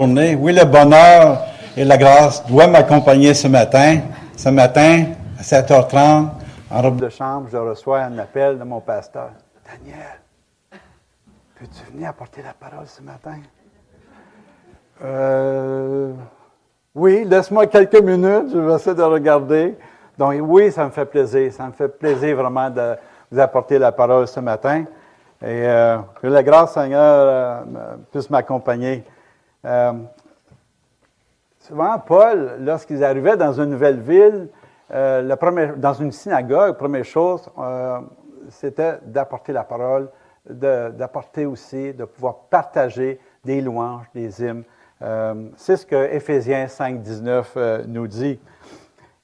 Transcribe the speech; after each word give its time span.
Oui, 0.00 0.52
le 0.52 0.64
bonheur 0.64 1.42
et 1.76 1.84
la 1.84 1.98
grâce 1.98 2.46
doivent 2.46 2.70
m'accompagner 2.70 3.34
ce 3.34 3.48
matin. 3.48 3.98
Ce 4.36 4.48
matin, 4.48 5.06
à 5.36 5.42
7h30, 5.42 6.28
en 6.70 6.82
robe 6.82 7.00
de 7.00 7.08
chambre, 7.08 7.48
je 7.50 7.56
reçois 7.56 8.02
un 8.02 8.16
appel 8.18 8.60
de 8.60 8.62
mon 8.62 8.78
pasteur. 8.78 9.30
Daniel, 9.66 10.20
peux-tu 11.58 11.92
venir 11.92 12.10
apporter 12.10 12.42
la 12.42 12.52
parole 12.52 12.86
ce 12.86 13.02
matin? 13.02 13.38
Euh, 15.02 16.12
oui, 16.94 17.24
laisse-moi 17.24 17.66
quelques 17.66 18.00
minutes, 18.00 18.52
je 18.52 18.58
vais 18.58 18.74
essayer 18.76 18.94
de 18.94 19.02
regarder. 19.02 19.76
Donc, 20.16 20.34
oui, 20.42 20.70
ça 20.70 20.84
me 20.84 20.90
fait 20.90 21.06
plaisir. 21.06 21.52
Ça 21.52 21.66
me 21.66 21.72
fait 21.72 21.88
plaisir 21.88 22.36
vraiment 22.36 22.70
de 22.70 22.94
vous 23.32 23.40
apporter 23.40 23.80
la 23.80 23.90
parole 23.90 24.28
ce 24.28 24.38
matin. 24.38 24.84
Et 25.42 25.66
euh, 25.66 25.98
que 26.22 26.28
la 26.28 26.44
grâce, 26.44 26.74
Seigneur, 26.74 27.02
euh, 27.02 27.62
puisse 28.12 28.30
m'accompagner. 28.30 29.02
Euh, 29.68 29.92
souvent, 31.58 31.98
Paul, 31.98 32.56
lorsqu'ils 32.60 33.04
arrivaient 33.04 33.36
dans 33.36 33.52
une 33.52 33.70
nouvelle 33.70 34.00
ville, 34.00 34.48
euh, 34.90 35.36
dans 35.76 35.92
une 35.92 36.12
synagogue, 36.12 36.76
première 36.76 37.04
chose, 37.04 37.48
euh, 37.58 37.98
c'était 38.48 38.98
d'apporter 39.04 39.52
la 39.52 39.64
parole, 39.64 40.08
d'apporter 40.48 41.44
aussi, 41.44 41.92
de 41.92 42.06
pouvoir 42.06 42.36
partager 42.48 43.20
des 43.44 43.60
louanges, 43.60 44.06
des 44.14 44.42
hymnes. 44.42 44.64
C'est 45.56 45.76
ce 45.76 45.84
que 45.84 46.10
Éphésiens 46.14 46.66
5, 46.66 47.02
19 47.02 47.56
nous 47.86 48.06
dit. 48.06 48.40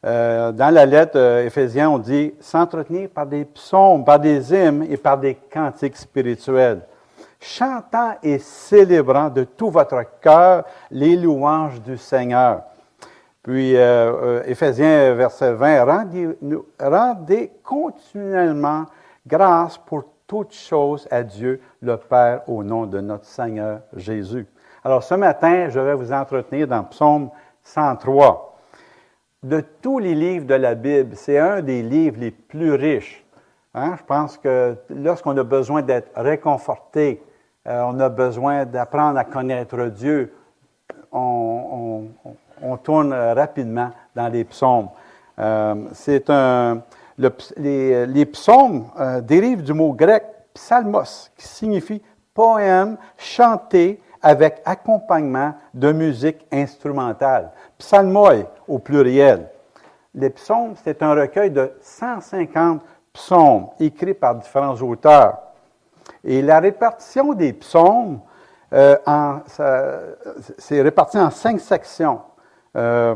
dans 0.03 0.75
la 0.75 0.85
lettre 0.85 1.19
Éphésiens, 1.47 1.89
on 1.89 1.99
dit 1.99 2.35
s'entretenir 2.41 3.09
par 3.09 3.27
des 3.27 3.47
psaumes, 3.47 4.05
par 4.05 4.21
des 4.21 4.53
hymnes 4.53 4.87
et 4.91 4.99
par 4.99 5.17
des 5.17 5.35
cantiques 5.35 5.97
spirituels 5.97 6.83
chantant 7.45 8.15
et 8.23 8.39
célébrant 8.39 9.29
de 9.29 9.45
tout 9.45 9.71
votre 9.71 10.03
cœur 10.21 10.65
les 10.91 11.15
louanges 11.15 11.81
du 11.83 11.99
Seigneur. 11.99 12.63
Puis, 13.43 13.77
euh, 13.77 14.41
euh 14.41 14.43
Éphésiens, 14.47 15.13
verset 15.13 15.53
20, 15.53 15.85
rendez, 16.81 17.53
continuellement 17.63 18.87
grâce 19.27 19.77
pour 19.77 20.05
toutes 20.27 20.55
choses 20.55 21.07
à 21.11 21.23
Dieu 21.23 21.61
le 21.83 21.99
Père 21.99 22.49
au 22.49 22.65
nom 22.65 22.87
de 22.87 23.01
notre 23.01 23.27
Seigneur 23.27 23.81
Jésus. 23.95 24.47
Alors, 24.83 25.03
ce 25.03 25.15
matin, 25.15 25.69
je 25.69 25.79
vais 25.79 25.95
vous 25.95 26.13
entretenir 26.13 26.67
dans 26.67 26.85
Psaume 26.85 27.29
103. 27.63 28.59
De 29.43 29.63
tous 29.83 29.99
les 29.99 30.15
livres 30.15 30.47
de 30.47 30.55
la 30.55 30.75
Bible, 30.75 31.15
c'est 31.15 31.39
un 31.39 31.61
des 31.61 31.83
livres 31.83 32.19
les 32.19 32.31
plus 32.31 32.73
riches. 32.73 33.23
Hein? 33.75 33.97
Je 33.99 34.05
pense 34.05 34.39
que 34.39 34.77
lorsqu'on 34.89 35.37
a 35.37 35.45
besoin 35.45 35.83
d'être 35.83 36.11
réconforté, 36.17 37.23
euh, 37.67 37.83
on 37.83 37.99
a 38.01 38.09
besoin 38.09 38.65
d'apprendre 38.65 39.19
à 39.19 39.25
connaître 39.25 39.87
Dieu. 39.87 40.35
On, 41.13 42.09
tourne 42.83 43.13
rapidement 43.13 43.91
dans 44.15 44.29
les 44.29 44.45
psaumes. 44.45 44.89
Euh, 45.39 45.75
c'est 45.93 46.29
un, 46.31 46.83
les, 47.19 48.27
psaumes 48.27 48.87
euh, 48.99 49.21
dérivent 49.21 49.63
du 49.63 49.73
mot 49.73 49.93
grec 49.93 50.25
psalmos, 50.53 51.31
qui 51.37 51.47
signifie 51.47 52.03
poème 52.33 52.97
chanté 53.17 54.01
avec 54.23 54.61
accompagnement 54.65 55.55
de 55.73 55.93
musique 55.93 56.47
instrumentale. 56.53 57.51
Psalmoi 57.79 58.53
au 58.67 58.79
pluriel. 58.79 59.49
Les 60.15 60.31
psaumes, 60.31 60.75
c'est 60.83 61.03
un 61.03 61.15
recueil 61.15 61.51
de 61.51 61.73
150 61.81 62.83
psaumes 63.13 63.69
écrits 63.81 64.15
par 64.15 64.37
différents 64.37 64.81
auteurs. 64.81 65.39
Et 66.25 66.43
la 66.43 66.61
répartition 66.61 67.35
des 67.35 67.53
psaumes, 67.53 68.21
euh, 68.73 68.97
c'est 70.59 70.83
réparti 70.83 71.19
en 71.19 71.31
cinq 71.31 71.61
sections. 71.61 72.21
Euh, 72.77 73.15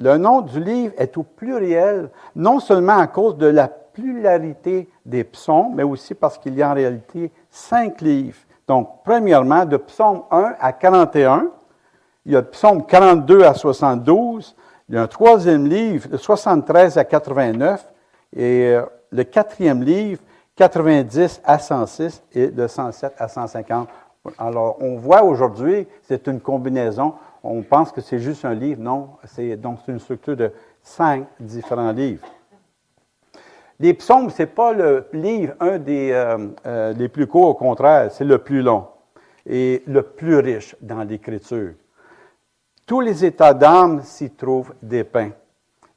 le 0.00 0.16
nom 0.18 0.40
du 0.40 0.60
livre 0.60 0.94
est 0.98 1.16
au 1.16 1.22
pluriel, 1.22 2.10
non 2.34 2.58
seulement 2.58 2.98
à 2.98 3.06
cause 3.06 3.36
de 3.36 3.46
la 3.46 3.68
pluralité 3.68 4.88
des 5.06 5.24
psaumes, 5.24 5.72
mais 5.74 5.84
aussi 5.84 6.14
parce 6.14 6.36
qu'il 6.38 6.54
y 6.54 6.62
a 6.62 6.70
en 6.70 6.74
réalité 6.74 7.30
cinq 7.50 8.00
livres. 8.00 8.38
Donc, 8.66 9.02
premièrement, 9.04 9.64
de 9.64 9.76
psaume 9.76 10.22
1 10.30 10.54
à 10.58 10.72
41, 10.72 11.48
il 12.26 12.32
y 12.32 12.36
a 12.36 12.42
de 12.42 12.46
psaume 12.46 12.84
42 12.84 13.44
à 13.44 13.54
72, 13.54 14.56
il 14.88 14.96
y 14.96 14.98
a 14.98 15.02
un 15.02 15.06
troisième 15.06 15.66
livre 15.66 16.08
de 16.08 16.16
73 16.16 16.98
à 16.98 17.04
89, 17.04 17.92
et 18.36 18.74
euh, 18.74 18.82
le 19.12 19.24
quatrième 19.24 19.82
livre 19.82 20.20
90 20.56 21.40
à 21.44 21.58
106 21.58 22.22
et 22.32 22.48
de 22.48 22.66
107 22.66 23.14
à 23.18 23.28
150. 23.28 23.88
Alors, 24.38 24.76
on 24.80 24.96
voit 24.96 25.22
aujourd'hui, 25.22 25.86
c'est 26.02 26.26
une 26.28 26.40
combinaison. 26.40 27.14
On 27.42 27.62
pense 27.62 27.92
que 27.92 28.00
c'est 28.00 28.20
juste 28.20 28.44
un 28.44 28.54
livre. 28.54 28.80
Non, 28.80 29.10
c'est 29.24 29.56
donc 29.56 29.80
une 29.88 29.98
structure 29.98 30.36
de 30.36 30.52
cinq 30.82 31.26
différents 31.40 31.92
livres. 31.92 32.26
Les 33.80 33.92
psaumes, 33.94 34.30
ce 34.30 34.42
n'est 34.42 34.46
pas 34.46 34.72
le 34.72 35.08
livre, 35.12 35.54
un 35.58 35.78
des 35.78 36.12
euh, 36.12 36.48
euh, 36.66 37.08
plus 37.08 37.26
courts, 37.26 37.48
au 37.48 37.54
contraire, 37.54 38.10
c'est 38.12 38.24
le 38.24 38.38
plus 38.38 38.62
long 38.62 38.86
et 39.44 39.82
le 39.86 40.02
plus 40.02 40.36
riche 40.38 40.76
dans 40.80 41.02
l'écriture. 41.02 41.72
Tous 42.86 43.00
les 43.00 43.24
états 43.24 43.52
d'âme 43.52 44.02
s'y 44.02 44.30
trouvent 44.30 44.74
dépeints, 44.80 45.32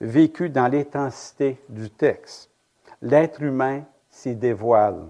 vécus 0.01 0.51
dans 0.51 0.67
l'intensité 0.67 1.61
du 1.69 1.89
texte. 1.91 2.49
L'être 3.01 3.41
humain 3.43 3.83
s'y 4.17 4.35
dévoile 4.35 5.05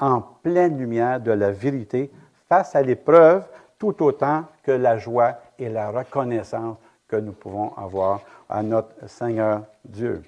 en 0.00 0.22
pleine 0.22 0.78
lumière 0.78 1.20
de 1.20 1.30
la 1.30 1.50
vérité 1.50 2.10
face 2.48 2.74
à 2.74 2.80
l'épreuve 2.80 3.44
tout 3.78 4.02
autant 4.02 4.44
que 4.62 4.72
la 4.72 4.96
joie 4.96 5.34
et 5.58 5.68
la 5.68 5.90
reconnaissance 5.90 6.78
que 7.06 7.16
nous 7.16 7.32
pouvons 7.32 7.74
avoir 7.76 8.20
à 8.48 8.62
notre 8.62 9.08
Seigneur 9.08 9.62
Dieu. 9.84 10.22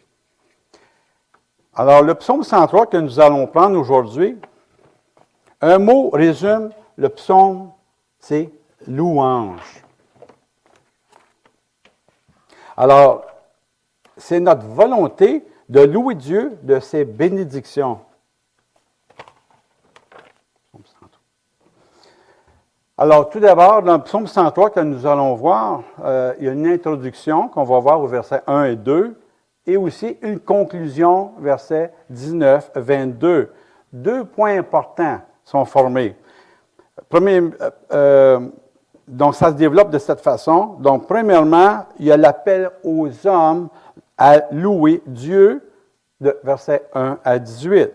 Alors, 1.74 2.02
le 2.02 2.14
psaume 2.14 2.42
103 2.42 2.86
que 2.86 2.98
nous 2.98 3.18
allons 3.18 3.46
prendre 3.46 3.78
aujourd'hui, 3.78 4.36
un 5.62 5.78
mot 5.78 6.10
résume 6.10 6.70
le 6.96 7.08
psaume, 7.08 7.70
c'est 8.18 8.50
louange. 8.86 9.84
Alors, 12.76 13.24
c'est 14.16 14.40
notre 14.40 14.66
volonté 14.66 15.46
de 15.68 15.80
louer 15.80 16.14
Dieu 16.14 16.58
de 16.62 16.78
ses 16.78 17.04
bénédictions. 17.04 18.00
Alors, 23.00 23.30
tout 23.30 23.38
d'abord, 23.38 23.80
dans 23.82 23.92
le 23.92 24.02
psaume 24.02 24.26
103 24.26 24.70
que 24.70 24.80
nous 24.80 25.06
allons 25.06 25.36
voir, 25.36 25.82
euh, 26.04 26.34
il 26.40 26.46
y 26.46 26.48
a 26.48 26.52
une 26.52 26.66
introduction 26.66 27.46
qu'on 27.46 27.62
va 27.62 27.78
voir 27.78 28.00
au 28.00 28.08
verset 28.08 28.42
1 28.48 28.64
et 28.64 28.74
2, 28.74 29.16
et 29.68 29.76
aussi 29.76 30.18
une 30.20 30.40
conclusion, 30.40 31.30
verset 31.38 31.92
19, 32.10 32.72
22. 32.74 33.52
Deux 33.92 34.24
points 34.24 34.58
importants 34.58 35.20
sont 35.44 35.64
formés. 35.64 36.16
Euh, 37.14 37.50
euh, 37.92 38.40
donc, 39.06 39.36
ça 39.36 39.50
se 39.50 39.54
développe 39.54 39.90
de 39.90 39.98
cette 39.98 40.20
façon. 40.20 40.74
Donc, 40.80 41.06
premièrement, 41.06 41.84
il 42.00 42.06
y 42.06 42.10
a 42.10 42.16
l'appel 42.16 42.68
aux 42.82 43.08
hommes 43.24 43.68
à 44.16 44.40
louer 44.50 45.04
Dieu, 45.06 45.70
de 46.20 46.36
verset 46.42 46.82
1 46.96 47.18
à 47.22 47.38
18. 47.38 47.92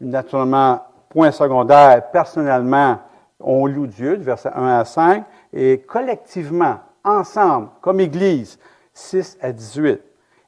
Naturellement, 0.00 0.80
point 1.10 1.30
secondaire, 1.30 2.10
personnellement, 2.10 3.00
on 3.40 3.66
loue 3.66 3.86
Dieu, 3.86 4.16
de 4.16 4.22
verset 4.22 4.50
1 4.54 4.78
à 4.78 4.84
5, 4.84 5.24
et 5.52 5.78
collectivement, 5.80 6.78
ensemble, 7.04 7.68
comme 7.80 8.00
Église, 8.00 8.58
6 8.92 9.38
à 9.40 9.52
18. 9.52 10.00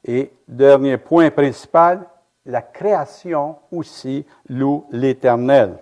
Et 0.05 0.31
dernier 0.47 0.97
point 0.97 1.31
principal, 1.31 2.05
la 2.45 2.61
création 2.61 3.57
aussi 3.71 4.25
loue 4.49 4.85
l'Éternel. 4.91 5.77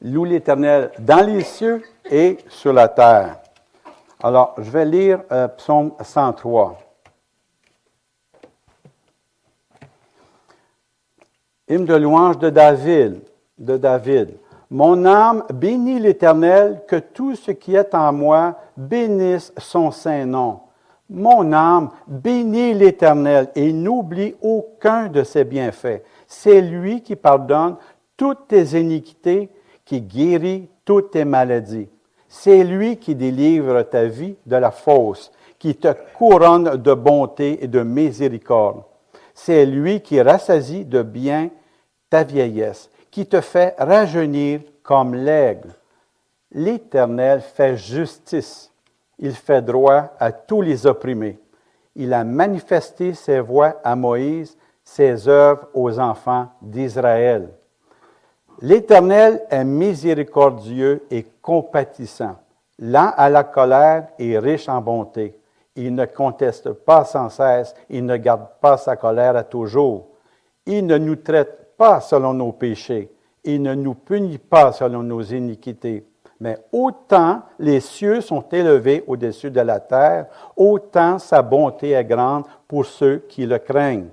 Loue 0.00 0.24
l'Éternel 0.24 0.90
dans 0.98 1.24
les 1.24 1.42
cieux 1.42 1.82
et 2.10 2.38
sur 2.48 2.72
la 2.72 2.88
terre. 2.88 3.38
Alors, 4.22 4.54
je 4.58 4.70
vais 4.70 4.84
lire 4.84 5.20
euh, 5.32 5.48
Psaume 5.48 5.92
103. 6.00 6.78
Hymne 11.68 11.84
de 11.84 11.94
louange 11.94 12.38
de 12.38 12.50
David, 12.50 13.20
de 13.58 13.76
David. 13.76 14.36
Mon 14.74 15.04
âme 15.04 15.44
bénit 15.54 16.00
l'Éternel, 16.00 16.82
que 16.88 16.96
tout 16.96 17.36
ce 17.36 17.52
qui 17.52 17.76
est 17.76 17.94
en 17.94 18.12
moi 18.12 18.56
bénisse 18.76 19.52
son 19.56 19.92
saint 19.92 20.26
nom. 20.26 20.62
Mon 21.08 21.52
âme 21.52 21.90
bénit 22.08 22.74
l'Éternel 22.74 23.50
et 23.54 23.72
n'oublie 23.72 24.34
aucun 24.42 25.06
de 25.06 25.22
ses 25.22 25.44
bienfaits. 25.44 26.02
C'est 26.26 26.60
lui 26.60 27.02
qui 27.02 27.14
pardonne 27.14 27.76
toutes 28.16 28.48
tes 28.48 28.64
iniquités, 28.80 29.48
qui 29.84 30.00
guérit 30.00 30.68
toutes 30.84 31.12
tes 31.12 31.24
maladies. 31.24 31.88
C'est 32.28 32.64
lui 32.64 32.96
qui 32.96 33.14
délivre 33.14 33.80
ta 33.82 34.06
vie 34.06 34.34
de 34.44 34.56
la 34.56 34.72
fausse, 34.72 35.30
qui 35.56 35.76
te 35.76 35.94
couronne 36.18 36.78
de 36.78 36.94
bonté 36.94 37.62
et 37.62 37.68
de 37.68 37.84
miséricorde. 37.84 38.82
C'est 39.34 39.66
lui 39.66 40.00
qui 40.00 40.20
rassasie 40.20 40.84
de 40.84 41.02
bien 41.02 41.50
ta 42.10 42.24
vieillesse 42.24 42.90
qui 43.14 43.26
te 43.26 43.40
fait 43.40 43.76
rajeunir 43.78 44.62
comme 44.82 45.14
l'aigle. 45.14 45.68
L'Éternel 46.50 47.42
fait 47.42 47.76
justice. 47.76 48.72
Il 49.20 49.36
fait 49.36 49.62
droit 49.62 50.10
à 50.18 50.32
tous 50.32 50.62
les 50.62 50.84
opprimés. 50.84 51.38
Il 51.94 52.12
a 52.12 52.24
manifesté 52.24 53.14
ses 53.14 53.38
voies 53.38 53.76
à 53.84 53.94
Moïse, 53.94 54.58
ses 54.82 55.28
œuvres 55.28 55.68
aux 55.74 56.00
enfants 56.00 56.48
d'Israël. 56.60 57.50
L'Éternel 58.60 59.44
est 59.48 59.64
miséricordieux 59.64 61.04
et 61.08 61.24
compatissant, 61.40 62.34
lent 62.80 63.12
à 63.16 63.30
la 63.30 63.44
colère 63.44 64.08
et 64.18 64.36
riche 64.40 64.68
en 64.68 64.80
bonté. 64.80 65.38
Il 65.76 65.94
ne 65.94 66.06
conteste 66.06 66.72
pas 66.72 67.04
sans 67.04 67.28
cesse, 67.28 67.76
il 67.88 68.04
ne 68.06 68.16
garde 68.16 68.48
pas 68.60 68.76
sa 68.76 68.96
colère 68.96 69.36
à 69.36 69.44
toujours. 69.44 70.08
Il 70.66 70.84
ne 70.84 70.98
nous 70.98 71.16
traite 71.16 71.63
pas 71.76 72.00
selon 72.00 72.34
nos 72.34 72.52
péchés, 72.52 73.10
il 73.44 73.62
ne 73.62 73.74
nous 73.74 73.94
punit 73.94 74.38
pas 74.38 74.72
selon 74.72 75.02
nos 75.02 75.22
iniquités. 75.22 76.06
Mais 76.40 76.58
autant 76.72 77.42
les 77.58 77.80
cieux 77.80 78.20
sont 78.20 78.44
élevés 78.50 79.04
au-dessus 79.06 79.50
de 79.50 79.60
la 79.60 79.80
terre, 79.80 80.26
autant 80.56 81.18
sa 81.18 81.42
bonté 81.42 81.90
est 81.90 82.04
grande 82.04 82.44
pour 82.66 82.86
ceux 82.86 83.24
qui 83.28 83.46
le 83.46 83.58
craignent. 83.58 84.10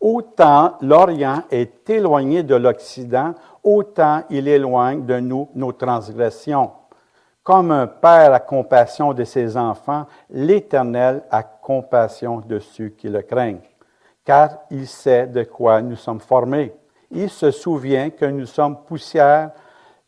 Autant 0.00 0.74
l'Orient 0.82 1.42
est 1.50 1.88
éloigné 1.90 2.42
de 2.42 2.54
l'Occident, 2.54 3.34
autant 3.64 4.22
il 4.30 4.46
éloigne 4.46 5.04
de 5.04 5.18
nous 5.18 5.48
nos 5.54 5.72
transgressions. 5.72 6.70
Comme 7.42 7.70
un 7.70 7.86
père 7.86 8.32
a 8.34 8.40
compassion 8.40 9.12
de 9.12 9.24
ses 9.24 9.56
enfants, 9.56 10.06
l'Éternel 10.30 11.22
a 11.30 11.42
compassion 11.42 12.40
de 12.40 12.58
ceux 12.58 12.88
qui 12.88 13.08
le 13.08 13.22
craignent, 13.22 13.60
car 14.24 14.58
il 14.70 14.86
sait 14.86 15.26
de 15.26 15.44
quoi 15.44 15.80
nous 15.80 15.96
sommes 15.96 16.20
formés. 16.20 16.74
Il 17.10 17.30
se 17.30 17.50
souvient 17.50 18.10
que 18.10 18.24
nous 18.24 18.46
sommes 18.46 18.76
poussière. 18.84 19.50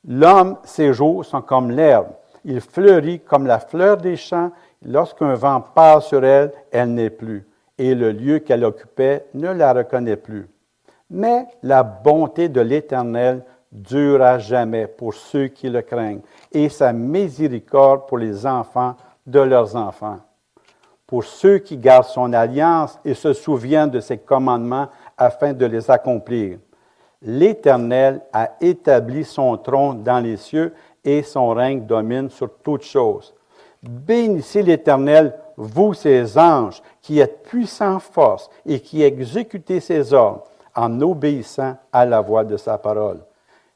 L'homme, 0.07 0.57
ses 0.65 0.93
jours 0.93 1.25
sont 1.25 1.43
comme 1.43 1.71
l'herbe. 1.71 2.09
Il 2.45 2.61
fleurit 2.61 3.21
comme 3.21 3.47
la 3.47 3.59
fleur 3.59 3.97
des 3.97 4.17
champs. 4.17 4.51
Lorsqu'un 4.85 5.35
vent 5.35 5.61
passe 5.61 6.07
sur 6.07 6.25
elle, 6.25 6.53
elle 6.71 6.95
n'est 6.95 7.11
plus, 7.11 7.47
et 7.77 7.95
le 7.95 8.13
lieu 8.13 8.39
qu'elle 8.39 8.65
occupait 8.65 9.27
ne 9.35 9.51
la 9.51 9.73
reconnaît 9.73 10.17
plus. 10.17 10.49
Mais 11.11 11.47
la 11.63 11.83
bonté 11.83 12.49
de 12.49 12.61
l'Éternel 12.61 13.45
dure 13.73 14.23
à 14.23 14.39
jamais 14.39 14.87
pour 14.87 15.15
ceux 15.15 15.49
qui 15.49 15.69
le 15.69 15.83
craignent, 15.83 16.21
et 16.53 16.69
sa 16.69 16.93
miséricorde 16.93 18.07
pour 18.07 18.19
les 18.19 18.47
enfants 18.47 18.95
de 19.27 19.41
leurs 19.41 19.77
enfants. 19.77 20.19
Pour 21.07 21.25
ceux 21.25 21.59
qui 21.59 21.77
gardent 21.77 22.05
son 22.05 22.33
alliance 22.33 22.99
et 23.05 23.15
se 23.15 23.33
souviennent 23.33 23.91
de 23.91 24.01
ses 24.01 24.19
commandements 24.19 24.89
afin 25.17 25.53
de 25.53 25.67
les 25.67 25.91
accomplir. 25.91 26.59
L'Éternel 27.23 28.21
a 28.33 28.53
établi 28.61 29.25
son 29.25 29.57
trône 29.57 30.03
dans 30.03 30.21
les 30.21 30.37
cieux 30.37 30.73
et 31.05 31.23
son 31.23 31.49
règne 31.49 31.85
domine 31.85 32.31
sur 32.31 32.51
toutes 32.63 32.85
choses. 32.85 33.35
Bénissez 33.83 34.63
l'Éternel, 34.63 35.35
vous 35.57 35.95
ses 35.95 36.39
anges, 36.39 36.83
qui 37.01 37.21
êtes 37.21 37.43
puissants 37.43 37.99
force 37.99 38.51
et 38.67 38.81
qui 38.81 39.03
exécutez 39.03 39.81
ses 39.81 40.13
ordres 40.13 40.45
en 40.75 41.01
obéissant 41.01 41.77
à 41.93 42.05
la 42.05 42.21
voix 42.21 42.45
de 42.45 42.57
sa 42.57 42.79
parole. 42.79 43.21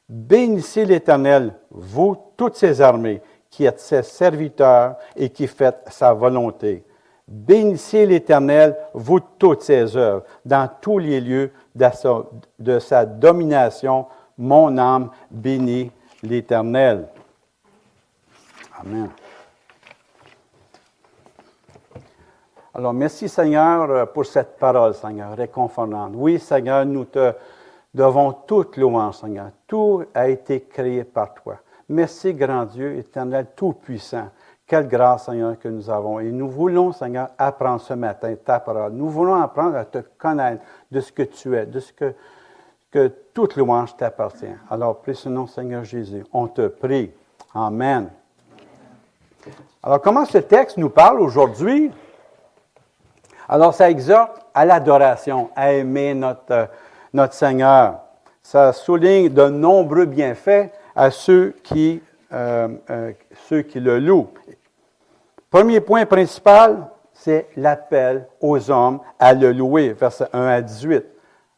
Bénissez 0.07 0.85
l'Éternel, 0.85 1.53
vous 1.71 2.17
toutes 2.37 2.55
ses 2.55 2.81
armées, 2.81 3.21
qui 3.49 3.65
êtes 3.65 3.79
ses 3.79 4.03
serviteurs 4.03 4.95
et 5.15 5.29
qui 5.29 5.47
faites 5.47 5.83
sa 5.87 6.13
volonté. 6.13 6.83
Bénissez 7.33 8.05
l'Éternel, 8.05 8.77
vous 8.93 9.19
toutes 9.19 9.63
ses 9.63 9.97
œuvres, 9.97 10.23
dans 10.45 10.69
tous 10.79 10.99
les 10.99 11.19
lieux 11.19 11.51
de 11.73 11.89
sa, 11.91 12.23
de 12.59 12.77
sa 12.77 13.07
domination. 13.07 14.05
Mon 14.37 14.77
âme 14.77 15.09
bénit 15.31 15.91
l'Éternel. 16.21 17.07
Amen. 18.79 19.09
Alors, 22.71 22.93
merci 22.93 23.27
Seigneur 23.27 24.11
pour 24.11 24.27
cette 24.27 24.59
parole, 24.59 24.93
Seigneur, 24.93 25.35
réconfortante. 25.35 26.13
Oui, 26.13 26.37
Seigneur, 26.37 26.85
nous 26.85 27.05
te 27.05 27.33
devons 27.95 28.31
toute 28.31 28.77
louange, 28.77 29.15
Seigneur. 29.15 29.49
Tout 29.65 30.03
a 30.13 30.27
été 30.27 30.61
créé 30.61 31.03
par 31.03 31.33
toi. 31.33 31.55
Merci, 31.89 32.31
grand 32.31 32.65
Dieu, 32.65 32.95
éternel, 32.95 33.47
tout-puissant. 33.55 34.29
Quelle 34.65 34.87
grâce, 34.87 35.25
Seigneur, 35.25 35.59
que 35.59 35.67
nous 35.67 35.89
avons. 35.89 36.19
Et 36.19 36.31
nous 36.31 36.49
voulons, 36.49 36.93
Seigneur, 36.93 37.29
apprendre 37.37 37.81
ce 37.81 37.93
matin 37.93 38.33
ta 38.43 38.59
parole. 38.59 38.93
Nous 38.93 39.09
voulons 39.09 39.35
apprendre 39.35 39.75
à 39.75 39.85
te 39.85 39.99
connaître 40.17 40.63
de 40.89 41.01
ce 41.01 41.11
que 41.11 41.23
tu 41.23 41.55
es, 41.55 41.65
de 41.65 41.79
ce 41.79 41.91
que, 41.91 42.13
que 42.89 43.07
toute 43.33 43.57
louange 43.57 43.95
t'appartient. 43.97 44.55
Alors, 44.69 45.01
prie 45.01 45.15
ce 45.15 45.27
nom, 45.27 45.47
Seigneur 45.47 45.83
Jésus. 45.83 46.25
On 46.31 46.47
te 46.47 46.67
prie. 46.67 47.11
Amen. 47.53 48.09
Alors, 49.81 50.01
comment 50.01 50.25
ce 50.25 50.37
texte 50.37 50.77
nous 50.77 50.89
parle 50.89 51.19
aujourd'hui? 51.19 51.91
Alors, 53.49 53.73
ça 53.73 53.89
exhorte 53.89 54.45
à 54.53 54.63
l'adoration, 54.63 55.49
à 55.55 55.73
aimer 55.73 56.13
notre, 56.13 56.69
notre 57.11 57.33
Seigneur. 57.33 57.99
Ça 58.41 58.71
souligne 58.71 59.29
de 59.29 59.49
nombreux 59.49 60.05
bienfaits 60.05 60.71
à 60.95 61.11
ceux 61.11 61.53
qui, 61.63 62.01
euh, 62.33 62.67
euh, 62.89 63.11
ceux 63.47 63.61
qui 63.61 63.79
le 63.79 63.99
louent. 63.99 64.29
Premier 65.49 65.81
point 65.81 66.05
principal, 66.05 66.87
c'est 67.13 67.47
l'appel 67.55 68.27
aux 68.41 68.71
hommes 68.71 68.99
à 69.19 69.33
le 69.33 69.51
louer, 69.51 69.93
versets 69.93 70.27
1 70.33 70.47
à 70.47 70.61
18. 70.61 71.05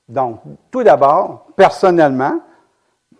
Donc, 0.09 0.41
tout 0.69 0.83
d'abord, 0.83 1.47
personnellement, 1.55 2.39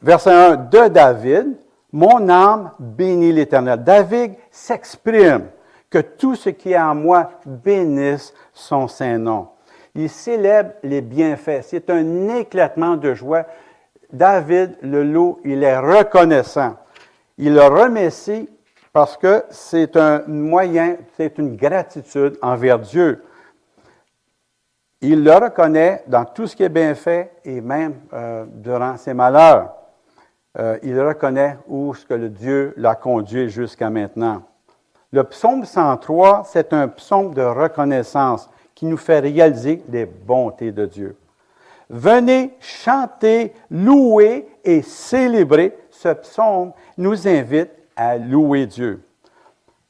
verset 0.02 0.32
1 0.32 0.56
de 0.56 0.88
David, 0.90 1.58
Mon 1.92 2.28
âme 2.28 2.72
bénit 2.78 3.32
l'Éternel. 3.32 3.82
David 3.82 4.34
s'exprime 4.52 5.48
que 5.90 6.00
tout 6.00 6.36
ce 6.36 6.50
qui 6.50 6.74
est 6.74 6.78
en 6.78 6.94
moi 6.94 7.30
bénisse 7.46 8.34
son 8.52 8.90
saint 8.90 9.18
nom. 9.18 9.48
Il 9.96 10.10
célèbre 10.10 10.72
les 10.84 11.00
bienfaits. 11.00 11.62
C'est 11.62 11.90
un 11.90 12.28
éclatement 12.36 12.98
de 12.98 13.14
joie. 13.14 13.46
David, 14.12 14.76
le 14.82 15.06
loup, 15.06 15.40
il 15.46 15.64
est 15.64 15.78
reconnaissant. 15.78 16.76
Il 17.38 17.54
le 17.54 17.64
remercie 17.64 18.50
parce 18.94 19.18
que 19.18 19.44
c'est 19.50 19.98
un 19.98 20.24
moyen, 20.28 20.98
c'est 21.18 21.38
une 21.38 21.56
gratitude 21.58 22.38
envers 22.42 22.80
Dieu. 22.80 23.24
Il 25.02 25.24
le 25.24 25.34
reconnaît 25.34 26.04
dans 26.08 26.24
tout 26.26 26.48
ce 26.48 26.56
qui 26.56 26.64
est 26.64 26.70
bien 26.70 26.96
fait 26.96 27.32
et 27.44 27.60
même 27.60 27.96
euh, 28.14 28.46
durant 28.48 28.96
ses 28.98 29.14
malheurs. 29.14 29.74
Euh, 30.58 30.78
il 30.84 31.00
reconnaît 31.00 31.58
où 31.68 31.94
ce 31.94 32.06
que 32.06 32.14
Dieu 32.28 32.74
l'a 32.78 32.96
conduit 32.96 33.50
jusqu'à 33.50 33.90
maintenant. 33.90 34.44
Le 35.12 35.24
psaume 35.26 35.66
103, 35.66 36.44
c'est 36.46 36.72
un 36.72 36.88
psaume 36.88 37.34
de 37.34 37.42
reconnaissance 37.42 38.50
qui 38.74 38.86
nous 38.86 38.98
fait 38.98 39.20
réaliser 39.20 39.84
les 39.90 40.06
bontés 40.06 40.72
de 40.72 40.86
Dieu. 40.86 41.18
Venez 41.90 42.56
chanter, 42.60 43.54
louer 43.70 44.48
et 44.64 44.82
célébrer. 44.82 45.78
Ce 46.06 46.14
psaume 46.14 46.72
nous 47.00 47.28
invite 47.28 47.72
à 47.96 48.20
louer 48.20 48.68
Dieu. 48.68 49.02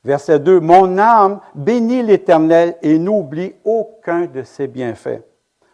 Verset 0.02 0.40
2, 0.40 0.62
Mon 0.62 0.98
âme 0.98 1.42
bénit 1.54 2.04
l'Éternel 2.04 2.78
et 2.82 2.98
n'oublie 2.98 3.54
aucun 3.66 4.26
de 4.26 4.42
ses 4.44 4.68
bienfaits. 4.68 5.24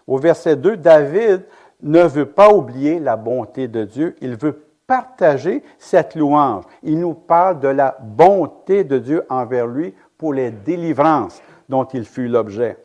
Au 0.07 0.17
verset 0.17 0.55
2, 0.55 0.77
David 0.77 1.43
ne 1.83 2.01
veut 2.01 2.25
pas 2.25 2.51
oublier 2.51 2.99
la 2.99 3.17
bonté 3.17 3.67
de 3.67 3.85
Dieu, 3.85 4.15
il 4.19 4.35
veut 4.35 4.65
partager 4.87 5.61
cette 5.77 6.15
louange. 6.15 6.63
Il 6.81 6.99
nous 6.99 7.13
parle 7.13 7.59
de 7.59 7.67
la 7.67 7.95
bonté 8.01 8.83
de 8.83 8.97
Dieu 8.97 9.23
envers 9.29 9.67
lui 9.67 9.93
pour 10.17 10.33
les 10.33 10.49
délivrances 10.49 11.39
dont 11.69 11.85
il 11.85 12.03
fut 12.03 12.27
l'objet 12.27 12.79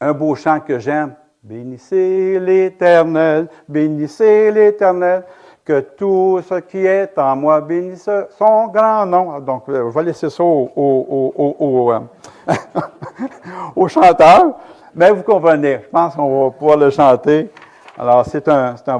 un 0.00 0.12
beau 0.12 0.34
chant 0.34 0.60
que 0.60 0.78
j'aime. 0.78 1.14
Bénissez 1.42 2.38
l'Éternel, 2.38 3.48
bénissez 3.68 4.50
l'Éternel, 4.50 5.24
que 5.70 5.80
tout 5.80 6.40
ce 6.48 6.54
qui 6.54 6.84
est 6.84 7.16
en 7.16 7.36
moi 7.36 7.60
bénisse 7.60 8.10
son 8.36 8.66
grand 8.66 9.06
nom. 9.06 9.38
Donc, 9.38 9.68
euh, 9.68 9.88
je 9.88 9.94
vais 9.94 10.02
laisser 10.02 10.28
ça 10.28 10.42
au, 10.42 10.68
au, 10.74 11.92
euh, 11.92 12.00
chanteur. 13.88 14.56
Mais 14.92 15.12
vous 15.12 15.22
comprenez, 15.22 15.78
je 15.84 15.88
pense 15.88 16.16
qu'on 16.16 16.44
va 16.44 16.50
pouvoir 16.50 16.76
le 16.76 16.90
chanter. 16.90 17.50
Alors, 17.96 18.26
c'est 18.26 18.48
un, 18.48 18.74
un, 18.84 18.94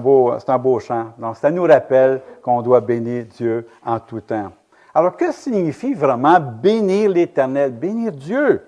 un 0.46 0.58
beau 0.58 0.78
chant. 0.78 1.06
Donc, 1.18 1.36
ça 1.38 1.50
nous 1.50 1.64
rappelle 1.64 2.20
qu'on 2.40 2.62
doit 2.62 2.80
bénir 2.80 3.24
Dieu 3.36 3.66
en 3.84 3.98
tout 3.98 4.20
temps. 4.20 4.52
Alors, 4.94 5.16
que 5.16 5.32
signifie 5.32 5.94
vraiment 5.94 6.38
bénir 6.38 7.10
l'Éternel? 7.10 7.72
Bénir 7.72 8.12
Dieu. 8.12 8.62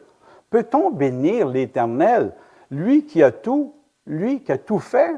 Peut-on 0.50 0.90
bénir 0.90 1.46
l'Éternel, 1.46 2.32
lui 2.68 3.06
qui 3.06 3.22
a 3.22 3.30
tout, 3.30 3.72
lui 4.04 4.42
qui 4.42 4.50
a 4.50 4.58
tout 4.58 4.80
fait? 4.80 5.14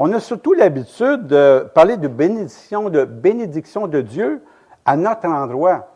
On 0.00 0.12
a 0.12 0.20
surtout 0.20 0.52
l'habitude 0.52 1.26
de 1.26 1.68
parler 1.74 1.96
de 1.96 2.06
bénédiction, 2.06 2.88
de 2.88 3.04
bénédiction 3.04 3.88
de 3.88 4.00
Dieu 4.00 4.40
à 4.84 4.96
notre 4.96 5.26
endroit, 5.26 5.88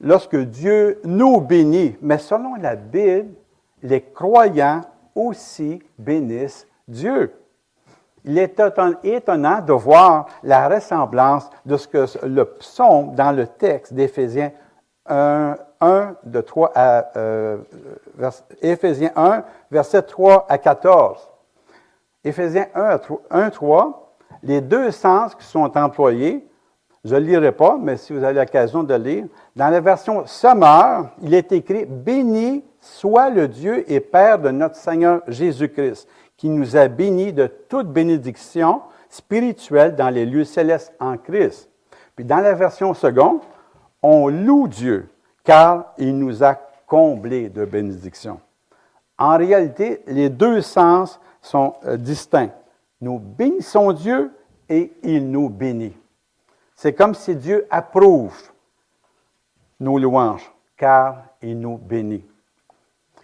lorsque 0.00 0.36
Dieu 0.36 1.00
nous 1.02 1.40
bénit. 1.40 1.96
Mais 2.00 2.18
selon 2.18 2.54
la 2.54 2.76
Bible, 2.76 3.30
les 3.82 4.00
croyants 4.00 4.82
aussi 5.16 5.82
bénissent 5.98 6.68
Dieu. 6.86 7.34
Il 8.24 8.38
est 8.38 8.62
étonnant 9.02 9.60
de 9.60 9.72
voir 9.72 10.26
la 10.44 10.68
ressemblance 10.68 11.50
de 11.66 11.76
ce 11.76 11.88
que 11.88 12.26
le 12.26 12.44
psaume 12.44 13.16
dans 13.16 13.32
le 13.32 13.48
texte 13.48 13.92
d'Éphésiens 13.92 14.52
1, 15.06 15.56
1, 15.80 16.14
de 16.22 16.40
3 16.40 16.72
à, 16.76 17.10
euh, 17.16 17.56
Éphésiens 18.62 19.10
1, 19.16 19.42
verset 19.68 20.02
3 20.02 20.46
à 20.48 20.58
14. 20.58 21.28
Éphésiens 22.28 22.66
1, 22.74 23.00
1, 23.30 23.50
3, 23.50 24.14
les 24.42 24.60
deux 24.60 24.90
sens 24.90 25.34
qui 25.34 25.44
sont 25.44 25.76
employés, 25.76 26.46
je 27.04 27.14
ne 27.14 27.20
lirai 27.20 27.52
pas, 27.52 27.78
mais 27.80 27.96
si 27.96 28.12
vous 28.12 28.22
avez 28.22 28.38
l'occasion 28.38 28.82
de 28.82 28.94
lire, 28.94 29.24
dans 29.56 29.70
la 29.70 29.80
version 29.80 30.26
Summer, 30.26 31.10
il 31.22 31.32
est 31.32 31.52
écrit 31.52 31.86
Béni 31.86 32.64
soit 32.80 33.30
le 33.30 33.48
Dieu 33.48 33.90
et 33.90 34.00
Père 34.00 34.38
de 34.38 34.50
notre 34.50 34.76
Seigneur 34.76 35.22
Jésus-Christ, 35.26 36.06
qui 36.36 36.48
nous 36.50 36.76
a 36.76 36.88
bénis 36.88 37.32
de 37.32 37.46
toute 37.46 37.88
bénédiction 37.88 38.82
spirituelle 39.08 39.96
dans 39.96 40.10
les 40.10 40.26
lieux 40.26 40.44
célestes 40.44 40.92
en 41.00 41.16
Christ. 41.16 41.70
Puis 42.14 42.24
dans 42.24 42.40
la 42.40 42.52
version 42.52 42.94
seconde, 42.94 43.40
on 44.02 44.28
loue 44.28 44.68
Dieu, 44.68 45.08
car 45.44 45.94
il 45.98 46.16
nous 46.18 46.44
a 46.44 46.56
comblés 46.86 47.48
de 47.48 47.64
bénédictions. 47.64 48.40
En 49.18 49.36
réalité, 49.36 50.02
les 50.06 50.28
deux 50.28 50.60
sens 50.60 51.20
sont 51.42 51.74
euh, 51.84 51.96
distincts. 51.96 52.52
Nous 53.00 53.18
bénissons 53.18 53.92
Dieu 53.92 54.32
et 54.68 54.92
il 55.02 55.30
nous 55.30 55.48
bénit. 55.48 55.96
C'est 56.74 56.92
comme 56.92 57.14
si 57.14 57.34
Dieu 57.36 57.66
approuve 57.70 58.36
nos 59.80 59.98
louanges, 59.98 60.52
car 60.76 61.24
il 61.42 61.58
nous 61.58 61.76
bénit. 61.76 62.24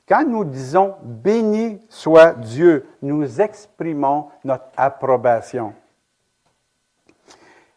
Quand 0.06 0.24
nous 0.26 0.44
disons 0.44 0.96
béni 1.02 1.80
soit 1.88 2.32
Dieu, 2.32 2.86
nous 3.00 3.40
exprimons 3.40 4.28
notre 4.44 4.66
approbation 4.76 5.72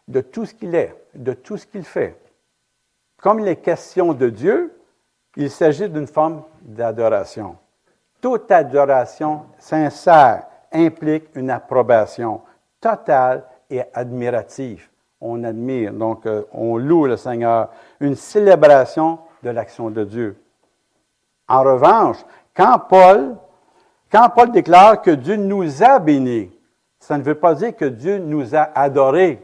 de 0.06 0.20
tout 0.20 0.44
ce 0.46 0.54
qu'il 0.54 0.74
est, 0.74 0.94
de 1.14 1.32
tout 1.32 1.56
ce 1.56 1.66
qu'il 1.66 1.84
fait. 1.84 2.18
Comme 3.18 3.40
il 3.40 3.48
est 3.48 3.56
question 3.56 4.14
de 4.14 4.28
Dieu, 4.28 4.78
il 5.36 5.50
s'agit 5.50 5.88
d'une 5.88 6.06
forme 6.06 6.42
d'adoration. 6.62 7.56
Toute 8.20 8.50
adoration 8.50 9.46
sincère 9.58 10.46
implique 10.72 11.28
une 11.34 11.50
approbation 11.50 12.40
totale 12.80 13.44
et 13.70 13.82
admirative. 13.94 14.88
On 15.20 15.44
admire, 15.44 15.92
donc 15.92 16.26
euh, 16.26 16.44
on 16.52 16.76
loue 16.76 17.06
le 17.06 17.16
Seigneur, 17.16 17.70
une 18.00 18.14
célébration 18.14 19.18
de 19.42 19.50
l'action 19.50 19.90
de 19.90 20.04
Dieu. 20.04 20.40
En 21.48 21.62
revanche, 21.62 22.18
quand 22.54 22.78
Paul, 22.88 23.36
quand 24.10 24.28
Paul 24.30 24.50
déclare 24.50 25.00
que 25.02 25.10
Dieu 25.10 25.36
nous 25.36 25.82
a 25.82 25.98
bénis, 25.98 26.50
ça 26.98 27.16
ne 27.18 27.22
veut 27.22 27.34
pas 27.34 27.54
dire 27.54 27.74
que 27.74 27.84
Dieu 27.84 28.18
nous 28.18 28.54
a 28.54 28.68
adorés. 28.74 29.42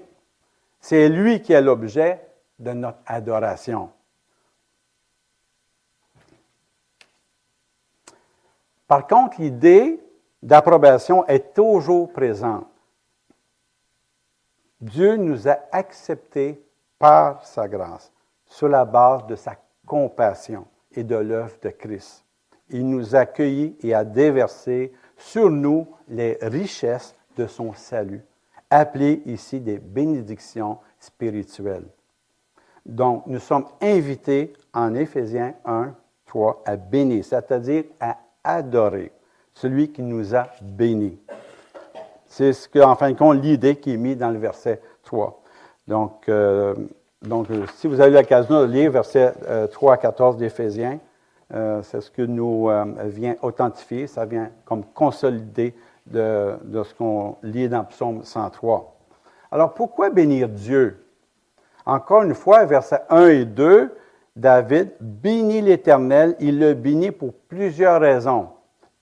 C'est 0.81 1.09
lui 1.09 1.41
qui 1.41 1.53
est 1.53 1.63
l'objet 1.63 2.21
de 2.59 2.73
notre 2.73 2.99
adoration. 3.07 3.91
Par 8.95 9.09
contre, 9.09 9.41
l'idée 9.41 10.01
d'approbation 10.41 11.27
est 11.27 11.53
toujours 11.53 12.13
présente. 12.13 12.69
Dieu 14.81 15.17
nous 15.17 15.49
a 15.49 15.59
acceptés 15.73 16.65
par 16.97 17.45
sa 17.45 17.67
grâce, 17.67 18.13
sur 18.47 18.69
la 18.69 18.85
base 18.85 19.27
de 19.27 19.35
sa 19.35 19.57
compassion 19.85 20.69
et 20.93 21.03
de 21.03 21.17
l'œuvre 21.17 21.57
de 21.61 21.71
Christ. 21.71 22.25
Il 22.71 22.89
nous 22.89 23.17
a 23.17 23.23
accueillis 23.23 23.77
et 23.83 23.95
a 23.95 24.05
déversé 24.05 24.93
sur 25.17 25.51
nous 25.51 25.89
les 26.07 26.39
richesses 26.41 27.17
de 27.37 27.49
son 27.49 27.73
salut, 27.73 28.23
appelées 28.71 29.23
ici 29.27 29.59
des 29.59 29.81
bénédictions 29.81 30.79
spirituelles. 31.01 31.89
Donc, 32.87 33.27
nous 33.27 33.41
sommes 33.41 33.67
invités 33.81 34.53
en 34.73 34.95
Éphésiens 34.95 35.55
1, 35.65 35.97
3 36.27 36.63
à 36.65 36.77
bénir, 36.77 37.25
c'est-à-dire 37.25 37.87
à 37.99 38.19
adorer 38.45 39.11
celui 39.55 39.91
qui 39.91 40.03
nous 40.03 40.35
a 40.35 40.47
bénis. 40.63 41.19
C'est 42.27 42.53
ce 42.53 42.69
que, 42.69 42.79
en 42.79 42.97
fin 42.97 43.11
de 43.11 43.17
compte, 43.17 43.43
l'idée 43.43 43.77
qui 43.77 43.95
est 43.95 43.97
mise 43.97 44.19
dans 44.19 44.31
le 44.31 44.39
verset 44.39 44.81
3. 45.03 45.43
Donc, 45.87 46.29
euh, 46.29 46.75
donc, 47.25 47.51
euh, 47.51 47.65
si 47.77 47.87
vous 47.87 48.01
avez 48.01 48.11
l'occasion 48.11 48.61
de 48.61 48.67
lire 48.67 48.91
verset 48.91 49.33
3 49.73 49.91
euh, 49.91 49.95
à 49.95 49.97
14 49.97 50.37
d'Éphésiens, 50.37 50.99
euh, 51.55 51.83
c'est 51.83 52.01
ce 52.01 52.11
que 52.11 52.23
nous 52.23 52.69
vient 53.05 53.37
authentifier, 53.43 54.07
ça 54.07 54.27
vient 54.27 54.51
comme 54.65 54.85
consolider 54.85 55.75
de, 56.07 56.55
de 56.65 56.83
ce 56.83 56.95
qu'on 56.95 57.37
lit 57.43 57.69
dans 57.69 57.85
Psaume 57.85 58.25
103. 58.25 58.95
Alors, 59.51 59.73
pourquoi 59.73 60.11
bénir 60.11 60.49
Dieu? 60.49 61.07
Encore 61.87 62.23
une 62.23 62.35
fois, 62.35 62.65
versets 62.67 63.03
1 63.09 63.27
et 63.29 63.45
2, 63.45 63.95
David 64.37 64.95
bénit 65.01 65.63
l'Éternel, 65.63 66.35
il 66.41 66.59
le 66.59 66.75
bénit 66.75 67.13
pour 67.13 67.33
plusieurs 67.49 68.01
raisons. 68.01 68.49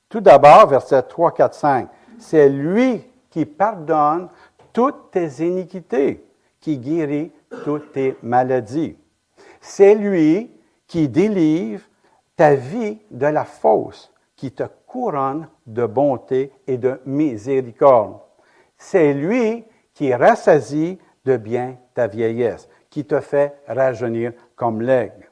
Tout 0.08 0.20
d'abord, 0.20 0.66
verset 0.66 1.02
3, 1.02 1.32
4, 1.32 1.54
5, 1.54 1.88
c'est 2.18 2.50
lui 2.50 3.02
qui 3.30 3.46
pardonne 3.46 4.28
toutes 4.72 5.10
tes 5.10 5.46
iniquités, 5.46 6.24
qui 6.60 6.78
guérit 6.78 7.32
toutes 7.64 7.92
tes 7.92 8.16
maladies. 8.22 8.96
C'est 9.60 9.94
lui 9.94 10.50
qui 10.86 11.08
délivre 11.08 11.82
ta 12.36 12.54
vie 12.54 12.98
de 13.10 13.26
la 13.26 13.44
fausse, 13.44 14.12
qui 14.36 14.52
te 14.52 14.64
couronne 14.86 15.48
de 15.66 15.86
bonté 15.86 16.52
et 16.66 16.76
de 16.76 17.00
miséricorde. 17.06 18.18
C'est 18.76 19.14
lui 19.14 19.64
qui 19.94 20.12
rassasie 20.12 20.98
de 21.24 21.36
bien 21.36 21.76
ta 21.94 22.06
vieillesse, 22.06 22.68
qui 22.90 23.06
te 23.06 23.20
fait 23.20 23.54
rajeunir 23.66 24.32
comme 24.62 24.80
l'aigle. 24.80 25.28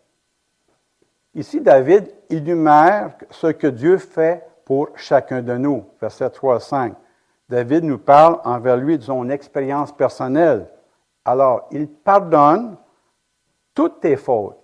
Ici, 1.36 1.60
David 1.60 2.12
énumère 2.30 3.12
ce 3.30 3.46
que 3.46 3.68
Dieu 3.68 3.96
fait 3.96 4.44
pour 4.64 4.88
chacun 4.96 5.40
de 5.40 5.56
nous. 5.56 5.84
Verset 6.00 6.30
3 6.30 6.58
5. 6.58 6.94
David 7.48 7.84
nous 7.84 7.98
parle 7.98 8.40
envers 8.42 8.76
lui 8.76 8.98
de 8.98 9.04
son 9.04 9.30
expérience 9.30 9.92
personnelle. 9.92 10.66
Alors, 11.24 11.68
il 11.70 11.86
pardonne 11.86 12.76
toutes 13.72 14.00
tes 14.00 14.16
fautes. 14.16 14.58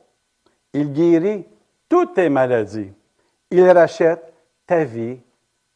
Il 0.73 0.93
guérit 0.93 1.47
toutes 1.89 2.15
tes 2.15 2.29
maladies. 2.29 2.93
Il 3.53 3.71
rachète 3.71 4.35
ta 4.67 4.83
vie 4.83 5.21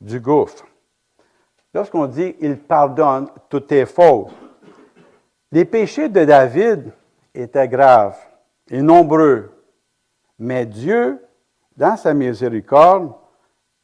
du 0.01 0.19
gouffre. 0.19 0.67
Lorsqu'on 1.73 2.07
dit 2.07 2.35
il 2.41 2.59
pardonne 2.59 3.29
toutes 3.49 3.69
tes 3.69 3.87
fautes, 3.87 4.33
les 5.53 5.65
péchés 5.65 6.09
de 6.09 6.25
David 6.25 6.91
étaient 7.33 7.69
graves 7.69 8.19
et 8.71 8.81
nombreux, 8.83 9.50
mais 10.39 10.65
Dieu, 10.65 11.19
dans 11.77 11.97
sa 11.97 12.15
miséricorde, 12.15 13.12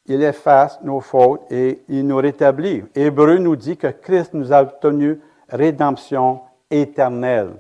il 0.07 0.23
efface 0.23 0.81
nos 0.83 1.01
fautes 1.01 1.51
et 1.51 1.83
il 1.89 2.07
nous 2.07 2.17
rétablit. 2.17 2.85
Hébreu 2.95 3.39
nous 3.39 3.57
dit 3.57 3.77
que 3.77 3.89
Christ 3.89 4.33
nous 4.35 4.53
a 4.53 4.63
obtenu 4.63 5.21
rédemption 5.49 6.41
éternel. 6.71 7.55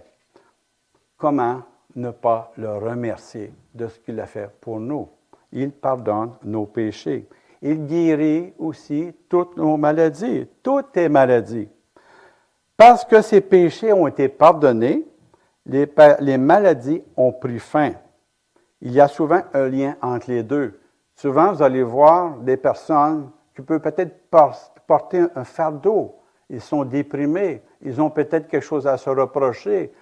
Comment 1.16 1.62
ne 1.97 2.11
pas 2.11 2.52
le 2.56 2.76
remercier 2.76 3.52
de 3.75 3.88
ce 3.88 3.99
qu'il 3.99 4.21
a 4.21 4.26
fait 4.26 4.50
pour 4.61 4.78
nous? 4.78 5.09
Il 5.52 5.73
pardonne 5.73 6.33
nos 6.45 6.66
péchés. 6.66 7.26
Il 7.62 7.87
guérit 7.87 8.52
aussi 8.59 9.12
toutes 9.28 9.56
nos 9.56 9.76
maladies, 9.76 10.47
toutes 10.62 10.92
tes 10.92 11.09
maladies. 11.09 11.68
Parce 12.76 13.04
que 13.04 13.23
ces 13.23 13.40
péchés 13.40 13.92
ont 13.92 14.06
été 14.06 14.28
pardonnés, 14.28 15.04
les, 15.66 16.38
maladies 16.38 17.02
ont 17.16 17.32
pris 17.32 17.58
fin. 17.58 17.92
Il 18.80 18.92
y 18.92 19.00
a 19.00 19.08
souvent 19.08 19.42
un 19.52 19.68
lien 19.68 19.96
entre 20.00 20.30
les 20.30 20.42
deux. 20.42 20.80
Souvent, 21.14 21.52
vous 21.52 21.62
allez 21.62 21.82
voir 21.82 22.37
des 22.38 22.56
personnes 22.56 23.30
qui 23.54 23.62
peuvent 23.62 23.80
peut-être 23.80 24.14
porter 24.87 25.25
un 25.35 25.44
fardeau. 25.44 26.16
Ils 26.49 26.61
sont 26.61 26.85
déprimés, 26.85 27.62
ils 27.82 28.00
ont 28.00 28.11
peut-être 28.11 28.49
quelque 28.49 28.62
chose 28.62 28.87
à 28.87 28.96
se 28.96 29.11
reprocher. 29.11 29.92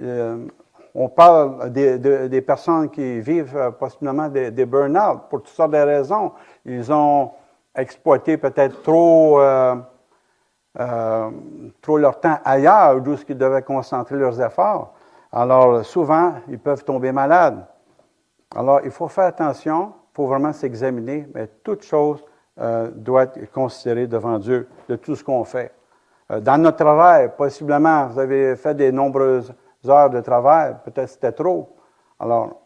Euh, 0.00 0.46
on 0.94 1.08
parle 1.08 1.72
des, 1.72 2.40
personnes 2.42 2.90
qui 2.90 3.20
vivent 3.20 3.56
euh, 3.56 3.70
possiblement 3.70 4.28
des, 4.28 4.66
burn-out 4.66 5.22
pour 5.30 5.42
toutes 5.42 5.54
sortes 5.54 5.70
de 5.70 5.78
raisons. 5.78 6.32
Ils 6.66 6.92
ont 6.92 7.30
exploité 7.74 8.36
peut-être 8.36 8.82
trop, 8.82 9.40
euh, 9.40 9.76
trop 11.80 11.98
leur 11.98 12.20
temps 12.20 12.38
ailleurs, 12.44 13.00
d'où 13.00 13.16
ils 13.28 13.36
devaient 13.36 13.62
concentrer 13.62 14.16
leurs 14.16 14.40
efforts. 14.40 14.94
Alors, 15.32 15.84
souvent, 15.84 16.34
ils 16.48 16.58
peuvent 16.58 16.84
tomber 16.84 17.12
malades. 17.12 17.66
Alors, 18.54 18.80
il 18.84 18.90
faut 18.90 19.08
faire 19.08 19.24
attention, 19.24 19.92
il 20.12 20.16
faut 20.16 20.26
vraiment 20.26 20.52
s'examiner, 20.52 21.28
mais 21.34 21.48
toute 21.62 21.82
chose 21.82 22.24
doit 22.94 23.24
être 23.24 23.50
considérée 23.52 24.06
devant 24.06 24.38
Dieu 24.38 24.68
de 24.88 24.96
tout 24.96 25.16
ce 25.16 25.24
qu'on 25.24 25.44
fait. 25.44 25.72
Euh, 26.30 26.40
dans 26.40 26.58
notre 26.60 26.78
travail, 26.78 27.30
possiblement, 27.36 28.06
vous 28.06 28.18
avez 28.18 28.56
fait 28.56 28.74
des 28.74 28.92
nombreuses 28.92 29.52
heures 29.86 30.10
de 30.10 30.20
travail, 30.20 30.76
peut-être 30.84 31.08
c'était 31.08 31.32
trop. 31.32 31.76
Alors, 32.18 32.60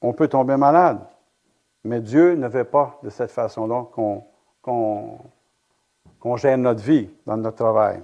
on 0.00 0.12
peut 0.12 0.28
tomber 0.28 0.56
malade. 0.56 0.98
Mais 1.84 2.00
Dieu 2.00 2.34
ne 2.34 2.48
veut 2.48 2.64
pas 2.64 2.98
de 3.02 3.10
cette 3.10 3.30
façon-là 3.30 3.84
qu'on 3.92 5.18
qu'on 6.20 6.36
gère 6.36 6.58
notre 6.58 6.82
vie 6.82 7.08
dans 7.26 7.36
notre 7.36 7.56
travail. 7.56 8.02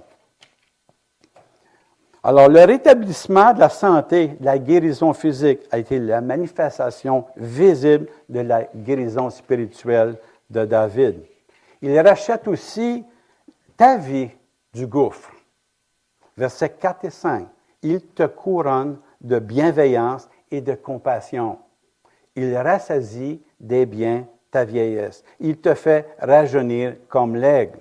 Alors, 2.23 2.49
le 2.49 2.63
rétablissement 2.63 3.53
de 3.53 3.59
la 3.59 3.69
santé, 3.69 4.29
de 4.39 4.45
la 4.45 4.57
guérison 4.57 5.13
physique 5.13 5.59
a 5.69 5.77
été 5.77 5.99
la 5.99 6.21
manifestation 6.21 7.25
visible 7.37 8.07
de 8.29 8.39
la 8.39 8.63
guérison 8.75 9.29
spirituelle 9.29 10.17
de 10.49 10.65
David. 10.65 11.21
Il 11.83 11.99
rachète 11.99 12.47
aussi 12.47 13.05
ta 13.77 13.97
vie 13.97 14.29
du 14.73 14.87
gouffre. 14.87 15.31
Versets 16.35 16.69
4 16.69 17.05
et 17.05 17.09
5. 17.11 17.47
Il 17.83 18.01
te 18.01 18.25
couronne 18.25 18.97
de 19.21 19.37
bienveillance 19.37 20.27
et 20.49 20.61
de 20.61 20.73
compassion. 20.73 21.59
Il 22.35 22.57
rassasie 22.57 23.41
des 23.59 23.85
biens 23.85 24.25
ta 24.49 24.65
vieillesse. 24.65 25.23
Il 25.39 25.57
te 25.57 25.73
fait 25.73 26.07
rajeunir 26.19 26.95
comme 27.07 27.35
l'aigle. 27.35 27.79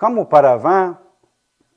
Comme 0.00 0.18
auparavant, 0.18 0.94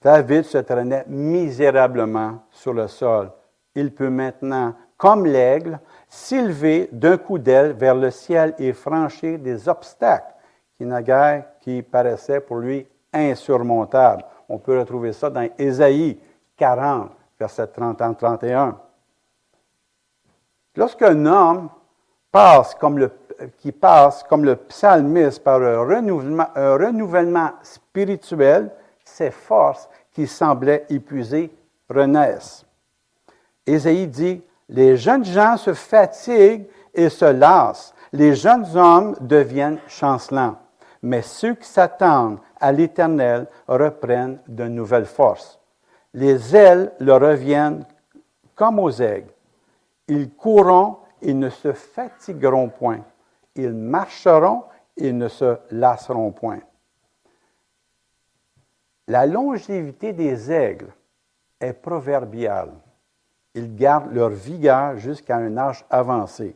David 0.01 0.45
se 0.45 0.59
traînait 0.59 1.03
misérablement 1.07 2.39
sur 2.51 2.73
le 2.73 2.87
sol. 2.87 3.29
Il 3.75 3.93
peut 3.93 4.09
maintenant, 4.09 4.73
comme 4.95 5.25
l'aigle, 5.25 5.77
s'élever 6.07 6.87
d'un 6.93 7.17
coup 7.17 7.37
d'aile 7.37 7.73
vers 7.73 7.95
le 7.95 8.09
ciel 8.11 8.55
et 8.57 8.71
franchir 8.71 9.39
des 9.39 9.67
obstacles 9.67 10.33
qui, 10.77 10.85
naguère, 10.85 11.43
qui 11.59 11.81
paraissaient 11.81 12.39
pour 12.39 12.59
lui 12.59 12.87
insurmontables. 13.11 14.23
On 14.47 14.57
peut 14.57 14.79
retrouver 14.79 15.11
ça 15.11 15.29
dans 15.29 15.49
Ésaïe 15.57 16.17
40, 16.55 17.11
verset 17.37 17.67
30 17.67 18.17
31. 18.17 18.77
Lorsqu'un 20.77 21.25
homme 21.25 21.69
passe 22.31 22.73
comme 22.75 22.99
le, 22.99 23.11
qui 23.57 23.71
passe 23.71 24.23
comme 24.23 24.45
le 24.45 24.55
psalmiste 24.55 25.43
par 25.43 25.61
un 25.61 25.79
renouvellement, 25.85 27.51
spirituel, 27.61 28.71
ses 29.03 29.31
forces 29.31 29.89
qui 30.11 30.27
semblaient 30.27 30.85
épuisées 30.89 31.51
renaissent. 31.89 32.65
Ésaïe 33.65 34.07
dit, 34.07 34.41
les 34.69 34.97
jeunes 34.97 35.25
gens 35.25 35.57
se 35.57 35.73
fatiguent 35.73 36.67
et 36.93 37.09
se 37.09 37.25
lassent, 37.25 37.93
les 38.11 38.35
jeunes 38.35 38.65
hommes 38.75 39.15
deviennent 39.21 39.79
chancelants, 39.87 40.57
mais 41.01 41.21
ceux 41.21 41.55
qui 41.55 41.67
s'attendent 41.67 42.39
à 42.59 42.71
l'Éternel 42.71 43.47
reprennent 43.67 44.39
de 44.47 44.65
nouvelles 44.65 45.05
forces. 45.05 45.59
Les 46.13 46.55
ailes 46.55 46.91
leur 46.99 47.21
reviennent 47.21 47.85
comme 48.55 48.79
aux 48.79 48.91
aigles. 48.91 49.33
Ils 50.07 50.29
courront 50.29 50.97
et 51.21 51.33
ne 51.33 51.49
se 51.49 51.73
fatigueront 51.73 52.69
point. 52.69 52.99
Ils 53.55 53.73
marcheront 53.73 54.63
et 54.97 55.11
ne 55.11 55.27
se 55.27 55.57
lasseront 55.71 56.31
point. 56.31 56.61
La 59.07 59.25
longévité 59.25 60.13
des 60.13 60.51
aigles 60.51 60.93
est 61.59 61.73
proverbiale. 61.73 62.71
Ils 63.53 63.75
gardent 63.75 64.13
leur 64.13 64.29
vigueur 64.29 64.97
jusqu'à 64.97 65.37
un 65.37 65.57
âge 65.57 65.85
avancé. 65.89 66.55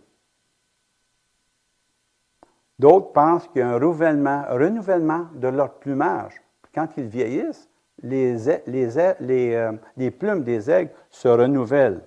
D'autres 2.80 3.12
pensent 3.12 3.48
qu'il 3.48 3.60
y 3.60 3.64
a 3.64 3.70
un 3.70 3.80
renouvellement, 3.80 5.28
de 5.34 5.48
leur 5.48 5.74
plumage. 5.74 6.42
Quand 6.74 6.88
ils 6.98 7.08
vieillissent, 7.08 7.70
euh, 8.04 9.72
les, 9.96 10.12
plumes 10.12 10.44
des 10.44 10.70
aigles 10.70 10.92
se 11.10 11.28
renouvellent. 11.28 12.04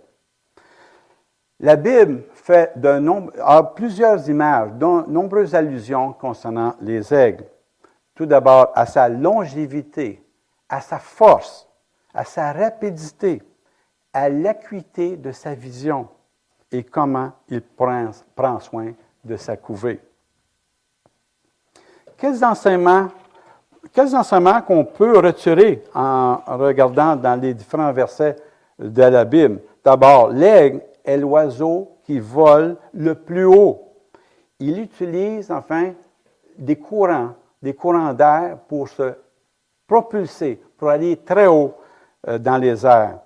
La 1.63 1.77
Bible 1.77 2.23
fait 2.33 2.73
de 2.77 3.41
a 3.43 3.63
plusieurs 3.63 4.27
images, 4.31 4.71
dont 4.73 5.05
nombreuses 5.07 5.55
allusions 5.55 6.15
concernant 6.15 6.75
les 6.81 7.13
aigles. 7.13 7.45
Tout 8.15 8.25
d'abord 8.25 8.73
à 8.75 8.87
sa 8.87 9.11
longévité, 9.11 10.25
à 10.71 10.81
sa 10.81 10.99
force, 10.99 11.69
à 12.15 12.25
sa 12.25 12.53
rapidité, 12.53 13.43
à 14.13 14.31
l'acuité 14.31 15.19
de 15.19 15.33
sa 15.33 15.55
vision 15.55 16.09
et 16.73 16.83
comment 16.83 17.33
il 17.49 17.61
prend, 17.61 18.11
prend 18.35 18.59
soin 18.59 18.93
de 19.23 19.37
sa 19.37 19.57
couvée. 19.57 20.01
Quels 22.17 22.43
enseignements, 22.43 23.09
quels 23.93 24.17
enseignements 24.17 24.63
qu'on 24.63 24.85
peut 24.85 25.19
retirer 25.19 25.85
en 25.95 26.39
regardant 26.47 27.17
dans 27.17 27.39
les 27.39 27.53
différents 27.53 27.93
versets 27.93 28.37
de 28.79 29.03
la 29.03 29.25
Bible? 29.27 29.61
D'abord, 29.85 30.29
l'aigle 30.29 30.83
l'oiseau 31.17 31.99
qui 32.05 32.19
vole 32.19 32.77
le 32.93 33.15
plus 33.15 33.45
haut. 33.45 33.95
Il 34.59 34.79
utilise 34.79 35.51
enfin 35.51 35.95
des 36.59 36.77
courants, 36.77 37.35
des 37.63 37.75
courants 37.75 38.13
d'air 38.13 38.59
pour 38.69 38.89
se 38.89 39.15
propulsé 39.87 40.63
pour 40.77 40.89
aller 40.89 41.17
très 41.17 41.47
haut 41.47 41.75
euh, 42.29 42.39
dans 42.39 42.59
les 42.59 42.87
airs. 42.87 43.19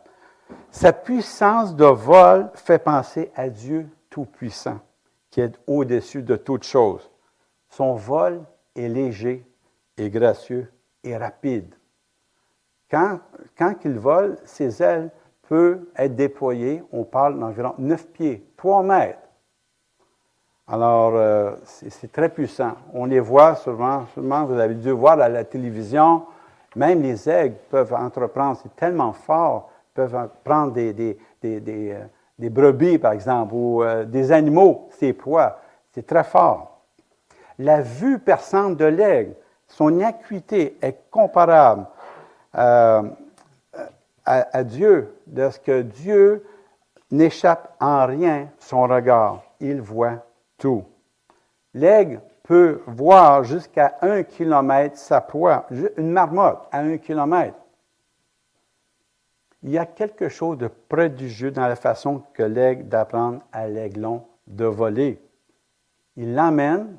Sa 0.71 0.93
puissance 0.93 1.77
de 1.77 1.85
vol 1.85 2.51
fait 2.55 2.79
penser 2.79 3.31
à 3.35 3.49
Dieu 3.49 3.87
Tout-Puissant, 4.09 4.81
qui 5.31 5.41
est 5.41 5.53
au-dessus 5.67 6.23
de 6.23 6.37
toutes 6.37 6.65
choses. 6.65 7.11
Son 7.69 7.95
vol 7.95 8.43
est 8.75 8.89
léger 8.89 9.45
et 9.97 10.11
gracieux 10.11 10.73
et 11.03 11.17
rapide. 11.17 11.75
Quand, 12.91 13.21
quand 13.59 13.75
il 13.85 13.99
vole, 13.99 14.39
ses 14.45 14.83
ailes 14.83 15.11
peuvent 15.49 15.85
être 15.97 16.15
déployées, 16.15 16.83
on 16.93 17.05
parle 17.05 17.39
d'environ 17.39 17.75
9 17.79 18.07
pieds, 18.09 18.47
3 18.57 18.83
mètres. 18.83 19.19
Alors, 20.67 21.13
euh, 21.15 21.53
c'est 21.63 22.11
très 22.11 22.31
puissant. 22.31 22.73
On 22.95 23.05
les 23.05 23.21
voit 23.21 23.55
souvent, 23.55 24.07
vous 24.17 24.59
avez 24.59 24.75
dû 24.75 24.91
voir 24.93 25.21
à 25.21 25.29
la 25.29 25.45
télévision, 25.45 26.23
même 26.75 27.03
les 27.03 27.29
aigles 27.29 27.57
peuvent 27.71 27.93
entreprendre, 27.93 28.59
c'est 28.63 28.75
tellement 28.75 29.13
fort, 29.13 29.71
peuvent 29.93 30.29
prendre 30.43 30.73
euh, 30.77 30.93
des, 32.39 32.51
brebis, 32.51 32.99
par 32.99 33.13
exemple, 33.13 33.53
ou 33.55 33.83
euh, 33.83 34.05
des 34.05 34.33
animaux, 34.33 34.89
ses 34.99 35.13
proies. 35.13 35.61
C'est 35.93 36.07
très 36.07 36.25
fort. 36.25 36.81
La 37.59 37.83
vue 37.83 38.19
perçante 38.19 38.77
de 38.77 38.87
l'aigle, 38.87 39.35
son 39.69 40.01
acuité 40.01 40.77
est 40.81 41.11
comparable 41.11 41.87
à, 44.25 44.57
à, 44.57 44.65
Dieu, 44.65 45.15
de 45.27 45.51
ce 45.51 45.59
que 45.59 45.83
Dieu 45.83 46.45
n'échappe 47.11 47.77
en 47.81 48.07
rien 48.07 48.49
son 48.59 48.83
regard. 48.83 49.43
Il 49.61 49.81
voit 49.81 50.25
tout. 50.59 50.85
L'aigle 51.75 52.21
peut 52.43 52.83
voir 52.87 53.43
jusqu'à 53.45 53.97
un 54.03 54.23
kilomètre 54.23 54.99
sa 54.99 55.21
proie, 55.21 55.67
une 55.97 56.11
marmotte 56.11 56.69
à 56.71 56.81
un 56.81 56.99
kilomètre. 56.99 57.59
Il 59.63 59.71
y 59.71 59.79
a 59.79 59.87
quelque 59.87 60.29
chose 60.29 60.59
de 60.59 60.69
prodigieux 60.69 61.51
dans 61.51 61.67
la 61.67 61.77
façon 61.77 62.23
que 62.35 62.43
l'aigle 62.43 62.87
d'apprendre 62.87 63.41
à 63.51 63.67
l'aiglon 63.67 64.27
de 64.47 64.67
voler. 64.67 65.21
Il 66.17 66.35
l'emmène 66.35 66.99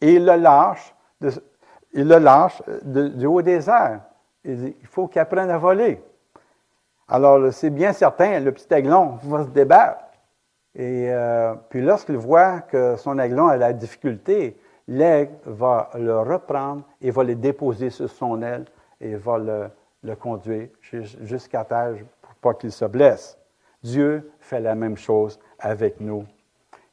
et 0.00 0.14
il 0.14 0.24
le 0.24 0.36
lâche, 0.36 0.94
il 1.20 2.08
le 2.08 2.18
lâche 2.18 2.62
du 2.82 3.26
haut 3.26 3.42
des 3.42 3.68
airs. 3.68 4.00
Il, 4.44 4.56
dit, 4.56 4.76
il 4.80 4.86
faut 4.86 5.06
qu'il 5.06 5.20
apprenne 5.20 5.50
à 5.50 5.58
voler. 5.58 6.02
Alors, 7.14 7.52
c'est 7.52 7.68
bien 7.68 7.92
certain, 7.92 8.40
le 8.40 8.52
petit 8.52 8.72
aiglon 8.72 9.18
va 9.24 9.44
se 9.44 9.50
débattre. 9.50 10.00
Et 10.74 11.10
euh, 11.10 11.54
puis 11.68 11.82
lorsqu'il 11.82 12.16
voit 12.16 12.62
que 12.62 12.96
son 12.96 13.18
aiglon 13.18 13.48
a 13.48 13.58
la 13.58 13.74
difficulté, 13.74 14.56
l'aigle 14.88 15.34
va 15.44 15.90
le 15.94 16.20
reprendre 16.20 16.84
et 17.02 17.10
va 17.10 17.22
le 17.22 17.34
déposer 17.34 17.90
sur 17.90 18.08
son 18.08 18.40
aile 18.40 18.64
et 18.98 19.16
va 19.16 19.36
le, 19.36 20.14
conduire 20.14 20.68
jusqu'à 21.20 21.66
terre 21.66 21.96
pour 22.22 22.34
pas 22.36 22.54
qu'il 22.54 22.72
se 22.72 22.86
blesse. 22.86 23.36
Dieu 23.82 24.32
fait 24.40 24.60
la 24.60 24.74
même 24.74 24.96
chose 24.96 25.38
avec 25.58 26.00
nous. 26.00 26.24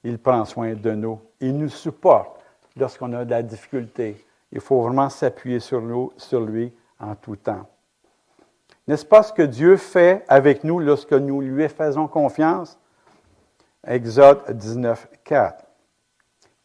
Il 0.04 0.20
prend 0.20 0.44
soin 0.44 0.74
de 0.74 0.92
nous. 0.92 1.18
Il 1.40 1.56
nous 1.56 1.70
supporte 1.70 2.42
lorsqu'on 2.76 3.14
a 3.14 3.24
de 3.24 3.30
la 3.30 3.42
difficulté. 3.42 4.26
Il 4.52 4.60
faut 4.60 4.82
vraiment 4.82 5.08
s'appuyer 5.08 5.62
sur, 5.62 5.82
nous, 5.82 6.12
sur 6.18 6.42
lui 6.42 6.74
en 7.00 7.16
tout 7.16 7.38
temps. 7.38 7.66
N'est-ce 8.90 9.06
pas 9.06 9.22
ce 9.22 9.32
que 9.32 9.44
Dieu 9.44 9.78
fait 9.78 10.26
avec 10.28 10.64
nous 10.64 10.80
lorsque 10.80 11.14
nous 11.14 11.42
lui 11.42 11.70
faisons 11.70 12.08
confiance? 12.08 12.80
Exode 13.86 14.42
19, 14.50 15.08
4. 15.24 15.64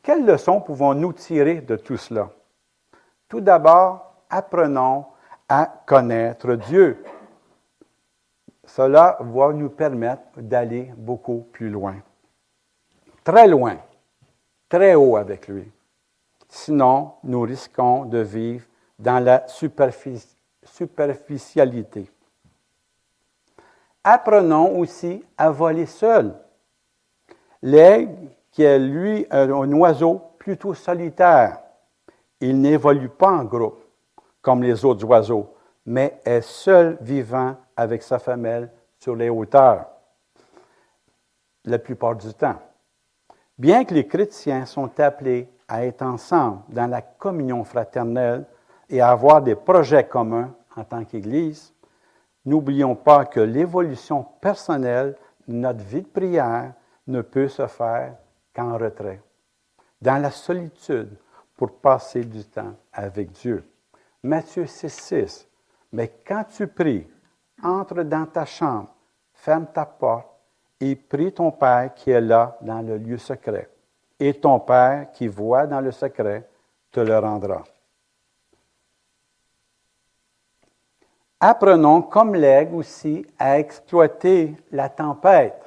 Quelles 0.02 0.24
leçons 0.24 0.62
pouvons-nous 0.62 1.12
tirer 1.12 1.60
de 1.60 1.76
tout 1.76 1.98
cela? 1.98 2.30
Tout 3.28 3.42
d'abord, 3.42 4.14
apprenons 4.30 5.04
à 5.50 5.66
connaître 5.84 6.54
Dieu. 6.54 7.04
Cela 8.64 9.18
va 9.20 9.52
nous 9.52 9.68
permettre 9.68 10.22
d'aller 10.38 10.94
beaucoup 10.96 11.46
plus 11.52 11.68
loin. 11.68 11.96
Très 13.22 13.46
loin, 13.46 13.76
très 14.70 14.94
haut 14.94 15.16
avec 15.16 15.46
lui. 15.46 15.70
Sinon, 16.48 17.16
nous 17.22 17.42
risquons 17.42 18.06
de 18.06 18.20
vivre 18.20 18.64
dans 18.98 19.22
la 19.22 19.46
superficialité. 19.46 22.10
Apprenons 24.04 24.78
aussi 24.78 25.24
à 25.36 25.50
voler 25.50 25.86
seul. 25.86 26.34
L'aigle 27.62 28.28
qui 28.52 28.62
est 28.62 28.78
lui 28.78 29.26
un 29.30 29.72
oiseau 29.72 30.20
plutôt 30.38 30.74
solitaire. 30.74 31.58
Il 32.40 32.60
n'évolue 32.60 33.08
pas 33.08 33.30
en 33.30 33.44
groupe 33.44 33.82
comme 34.42 34.62
les 34.62 34.84
autres 34.84 35.06
oiseaux, 35.06 35.54
mais 35.86 36.20
est 36.24 36.42
seul 36.42 36.98
vivant 37.00 37.56
avec 37.76 38.02
sa 38.02 38.18
femelle 38.18 38.70
sur 38.98 39.16
les 39.16 39.30
hauteurs 39.30 39.86
la 41.64 41.78
plupart 41.78 42.16
du 42.16 42.32
temps. 42.34 42.60
Bien 43.58 43.84
que 43.84 43.94
les 43.94 44.06
chrétiens 44.06 44.66
sont 44.66 45.00
appelés 45.00 45.48
à 45.68 45.84
être 45.84 46.02
ensemble 46.02 46.62
dans 46.68 46.86
la 46.86 47.02
communion 47.02 47.64
fraternelle 47.64 48.44
et 48.90 49.00
à 49.00 49.10
avoir 49.10 49.40
des 49.40 49.54
projets 49.54 50.04
communs 50.04 50.54
en 50.76 50.84
tant 50.84 51.04
qu'Église, 51.04 51.72
n'oublions 52.44 52.94
pas 52.94 53.24
que 53.24 53.40
l'évolution 53.40 54.24
personnelle 54.40 55.16
de 55.48 55.54
notre 55.54 55.82
vie 55.84 56.02
de 56.02 56.08
prière 56.08 56.72
ne 57.06 57.20
peut 57.20 57.48
se 57.48 57.66
faire 57.66 58.16
qu'en 58.54 58.78
retrait, 58.78 59.22
dans 60.00 60.20
la 60.20 60.30
solitude 60.30 61.16
pour 61.56 61.78
passer 61.78 62.24
du 62.24 62.44
temps 62.44 62.74
avec 62.92 63.32
Dieu. 63.32 63.64
Matthieu 64.22 64.66
6, 64.66 64.88
6. 64.90 65.48
Mais 65.92 66.12
quand 66.26 66.44
tu 66.44 66.66
pries, 66.66 67.06
entre 67.62 68.02
dans 68.02 68.26
ta 68.26 68.44
chambre, 68.44 68.94
ferme 69.32 69.66
ta 69.72 69.86
porte 69.86 70.28
et 70.80 70.96
prie 70.96 71.32
ton 71.32 71.50
Père 71.50 71.94
qui 71.94 72.10
est 72.10 72.20
là 72.20 72.58
dans 72.60 72.82
le 72.82 72.98
lieu 72.98 73.18
secret. 73.18 73.70
Et 74.18 74.34
ton 74.34 74.60
Père 74.60 75.10
qui 75.12 75.28
voit 75.28 75.66
dans 75.66 75.80
le 75.80 75.92
secret 75.92 76.48
te 76.90 77.00
le 77.00 77.18
rendra. 77.18 77.64
Apprenons 81.46 82.00
comme 82.00 82.34
l'aigle 82.34 82.74
aussi 82.74 83.26
à 83.38 83.58
exploiter 83.58 84.56
la 84.72 84.88
tempête. 84.88 85.62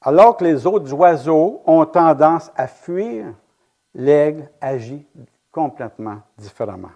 Alors 0.00 0.36
que 0.36 0.42
les 0.42 0.66
autres 0.66 0.92
oiseaux 0.92 1.62
ont 1.64 1.86
tendance 1.86 2.50
à 2.56 2.66
fuir, 2.66 3.26
l'aigle 3.94 4.50
agit 4.60 5.06
complètement 5.52 6.20
différemment. 6.36 6.90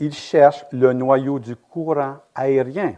Il 0.00 0.12
cherche 0.12 0.66
le 0.72 0.92
noyau 0.92 1.38
du 1.38 1.54
courant 1.54 2.16
aérien 2.34 2.96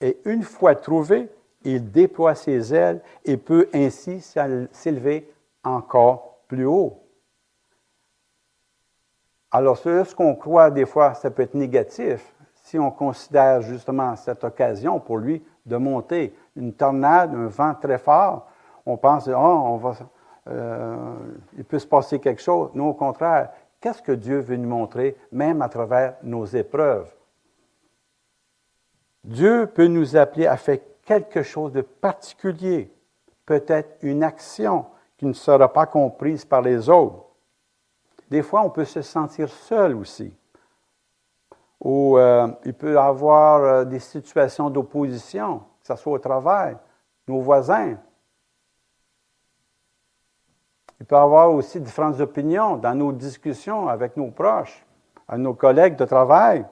et 0.00 0.20
une 0.24 0.44
fois 0.44 0.76
trouvé, 0.76 1.28
il 1.64 1.90
déploie 1.90 2.36
ses 2.36 2.72
ailes 2.72 3.00
et 3.24 3.36
peut 3.36 3.68
ainsi 3.74 4.20
s'élever 4.70 5.28
encore 5.64 6.42
plus 6.46 6.66
haut. 6.66 7.02
Alors, 9.50 9.78
ce 9.78 10.14
qu'on 10.14 10.36
croit 10.36 10.70
des 10.70 10.86
fois, 10.86 11.14
ça 11.14 11.28
peut 11.28 11.42
être 11.42 11.54
négatif 11.54 12.36
si 12.68 12.78
on 12.78 12.90
considère 12.90 13.62
justement 13.62 14.14
cette 14.14 14.44
occasion 14.44 15.00
pour 15.00 15.16
lui 15.16 15.42
de 15.64 15.76
monter 15.78 16.34
une 16.54 16.74
tornade, 16.74 17.34
un 17.34 17.46
vent 17.46 17.74
très 17.74 17.96
fort. 17.96 18.46
On 18.84 18.98
pense, 18.98 19.26
oh, 19.26 19.32
on 19.34 19.76
va, 19.78 19.94
euh, 20.48 21.14
il 21.56 21.64
peut 21.64 21.78
se 21.78 21.86
passer 21.86 22.18
quelque 22.18 22.42
chose. 22.42 22.68
Non, 22.74 22.90
au 22.90 22.94
contraire, 22.94 23.52
qu'est-ce 23.80 24.02
que 24.02 24.12
Dieu 24.12 24.40
veut 24.40 24.56
nous 24.56 24.68
montrer, 24.68 25.16
même 25.32 25.62
à 25.62 25.70
travers 25.70 26.16
nos 26.22 26.44
épreuves? 26.44 27.10
Dieu 29.24 29.66
peut 29.74 29.86
nous 29.86 30.14
appeler 30.14 30.46
à 30.46 30.58
faire 30.58 30.78
quelque 31.06 31.42
chose 31.42 31.72
de 31.72 31.80
particulier, 31.80 32.92
peut-être 33.46 33.96
une 34.02 34.22
action 34.22 34.84
qui 35.16 35.24
ne 35.24 35.32
sera 35.32 35.72
pas 35.72 35.86
comprise 35.86 36.44
par 36.44 36.60
les 36.60 36.90
autres. 36.90 37.24
Des 38.30 38.42
fois, 38.42 38.60
on 38.60 38.68
peut 38.68 38.84
se 38.84 39.00
sentir 39.00 39.48
seul 39.48 39.96
aussi. 39.96 40.34
Ou 41.80 42.18
euh, 42.18 42.48
il 42.64 42.74
peut 42.74 42.94
y 42.94 42.96
avoir 42.96 43.62
euh, 43.62 43.84
des 43.84 44.00
situations 44.00 44.68
d'opposition, 44.68 45.60
que 45.80 45.86
ce 45.86 45.96
soit 45.96 46.12
au 46.12 46.18
travail, 46.18 46.76
nos 47.26 47.40
voisins. 47.40 47.96
Il 51.00 51.06
peut 51.06 51.14
y 51.14 51.18
avoir 51.18 51.52
aussi 51.52 51.80
différentes 51.80 52.18
opinions 52.18 52.76
dans 52.76 52.94
nos 52.94 53.12
discussions 53.12 53.88
avec 53.88 54.16
nos 54.16 54.30
proches, 54.30 54.84
avec 55.28 55.40
nos 55.40 55.54
collègues 55.54 55.96
de 55.96 56.04
travail, 56.04 56.66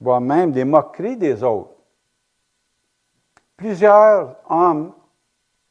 voire 0.00 0.20
même 0.20 0.52
des 0.52 0.64
moqueries 0.64 1.16
des 1.16 1.42
autres. 1.42 1.70
Plusieurs 3.56 4.36
hommes 4.48 4.92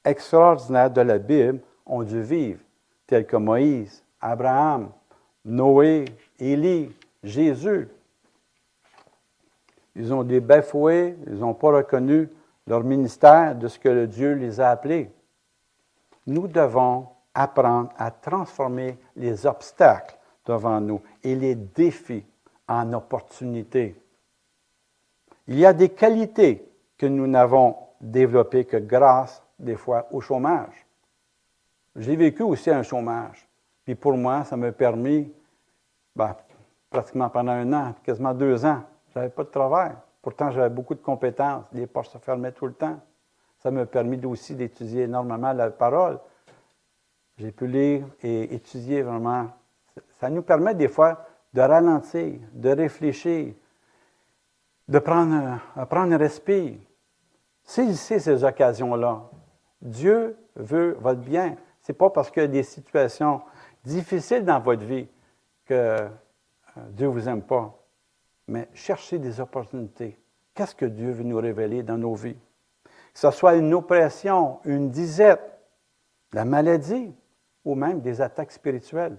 extraordinaires 0.04 0.92
de 0.92 1.02
la 1.02 1.18
Bible 1.18 1.60
ont 1.86 2.04
dû 2.04 2.22
vivre, 2.22 2.60
tels 3.08 3.26
que 3.26 3.38
Moïse, 3.38 4.04
Abraham, 4.20 4.92
Noé, 5.44 6.06
Élie, 6.40 6.94
Jésus. 7.24 7.90
Ils 9.96 10.14
ont 10.14 10.24
des 10.24 10.42
fouets, 10.62 11.18
ils 11.28 11.40
n'ont 11.40 11.54
pas 11.54 11.72
reconnu 11.72 12.30
leur 12.68 12.84
ministère 12.84 13.56
de 13.56 13.68
ce 13.68 13.80
que 13.80 14.06
Dieu 14.06 14.34
les 14.34 14.60
a 14.60 14.70
appelés. 14.70 15.12
Nous 16.28 16.48
devons 16.48 17.08
apprendre 17.34 17.90
à 17.98 18.12
transformer 18.12 18.98
les 19.16 19.46
obstacles 19.46 20.18
devant 20.46 20.80
nous 20.80 21.02
et 21.24 21.36
les 21.36 21.56
défis 21.56 22.26
en 22.68 22.94
opportunités. 22.94 23.96
Il 25.48 25.60
y 25.60 25.66
a 25.66 25.74
des 25.74 25.90
qualités 25.90 26.66
que 26.98 27.06
nous 27.06 27.28
n'avons 27.28 27.76
développé 28.00 28.66
que 28.66 28.78
grâce, 28.78 29.44
des 29.60 29.76
fois, 29.76 30.08
au 30.12 30.22
chômage. 30.22 30.86
J'ai 31.96 32.16
vécu 32.16 32.44
aussi 32.44 32.70
un 32.70 32.84
chômage. 32.84 33.48
Puis 33.84 33.96
pour 33.96 34.16
moi, 34.16 34.46
ça 34.46 34.56
m'a 34.56 34.72
permis, 34.72 35.32
ben, 36.16 36.36
pratiquement 36.90 37.30
pendant 37.30 37.52
un 37.52 37.74
an, 37.74 37.96
quasiment 38.04 38.34
deux 38.34 38.66
ans, 38.66 38.84
je 39.14 39.20
n'avais 39.20 39.32
pas 39.32 39.44
de 39.44 39.50
travail. 39.50 39.92
Pourtant, 40.22 40.52
j'avais 40.52 40.70
beaucoup 40.70 40.96
de 40.96 41.02
compétences. 41.02 41.66
Les 41.74 41.88
portes 41.88 42.12
se 42.12 42.18
fermaient 42.18 42.52
tout 42.52 42.68
le 42.68 42.74
temps. 42.74 43.00
Ça 43.60 43.72
m'a 43.72 43.86
permis 43.86 44.24
aussi 44.26 44.56
d'étudier 44.56 45.04
énormément 45.04 45.54
la 45.54 45.70
parole. 45.70 46.20
J'ai 47.38 47.52
pu 47.52 47.68
lire 47.68 48.06
et 48.22 48.54
étudier 48.54 49.02
vraiment. 49.02 49.50
Ça 50.20 50.30
nous 50.30 50.42
permet 50.42 50.76
des 50.76 50.88
fois 50.88 51.26
de 51.54 51.62
ralentir, 51.62 52.40
de 52.54 52.70
réfléchir, 52.70 53.54
de 54.88 55.00
prendre, 55.00 55.60
prendre 55.88 56.14
un 56.14 56.18
respire, 56.18 56.76
Saisissez 57.64 58.20
ces 58.20 58.44
occasions-là. 58.44 59.30
Dieu 59.82 60.38
veut 60.56 60.98
votre 61.00 61.22
bien. 61.22 61.56
Ce 61.82 61.92
n'est 61.92 61.98
pas 61.98 62.10
parce 62.10 62.30
qu'il 62.30 62.42
y 62.42 62.46
a 62.46 62.48
des 62.50 62.64
situations 62.64 63.42
difficiles 63.84 64.44
dans 64.44 64.60
votre 64.60 64.84
vie 64.84 65.08
que 65.66 65.74
euh, 65.74 66.10
Dieu 66.90 67.08
ne 67.08 67.12
vous 67.12 67.30
aime 67.30 67.42
pas. 67.42 67.81
Mais 68.48 68.68
cherchez 68.74 69.20
des 69.20 69.40
opportunités. 69.40 70.20
Qu'est-ce 70.54 70.76
que 70.76 70.86
Dieu 70.86 71.12
veut 71.12 71.24
nous 71.24 71.40
révéler 71.40 71.84
dans 71.84 71.98
nos 71.98 72.16
vies? 72.16 72.38
Que 72.84 73.20
ce 73.20 73.32
soit 73.32 73.56
une 73.56 73.74
oppression, 73.74 74.60
une 74.66 74.90
disette, 74.90 75.60
la 76.34 76.46
maladie 76.46 77.14
ou 77.66 77.76
même 77.76 78.02
des 78.02 78.22
attaques 78.22 78.52
spirituelles. 78.52 79.18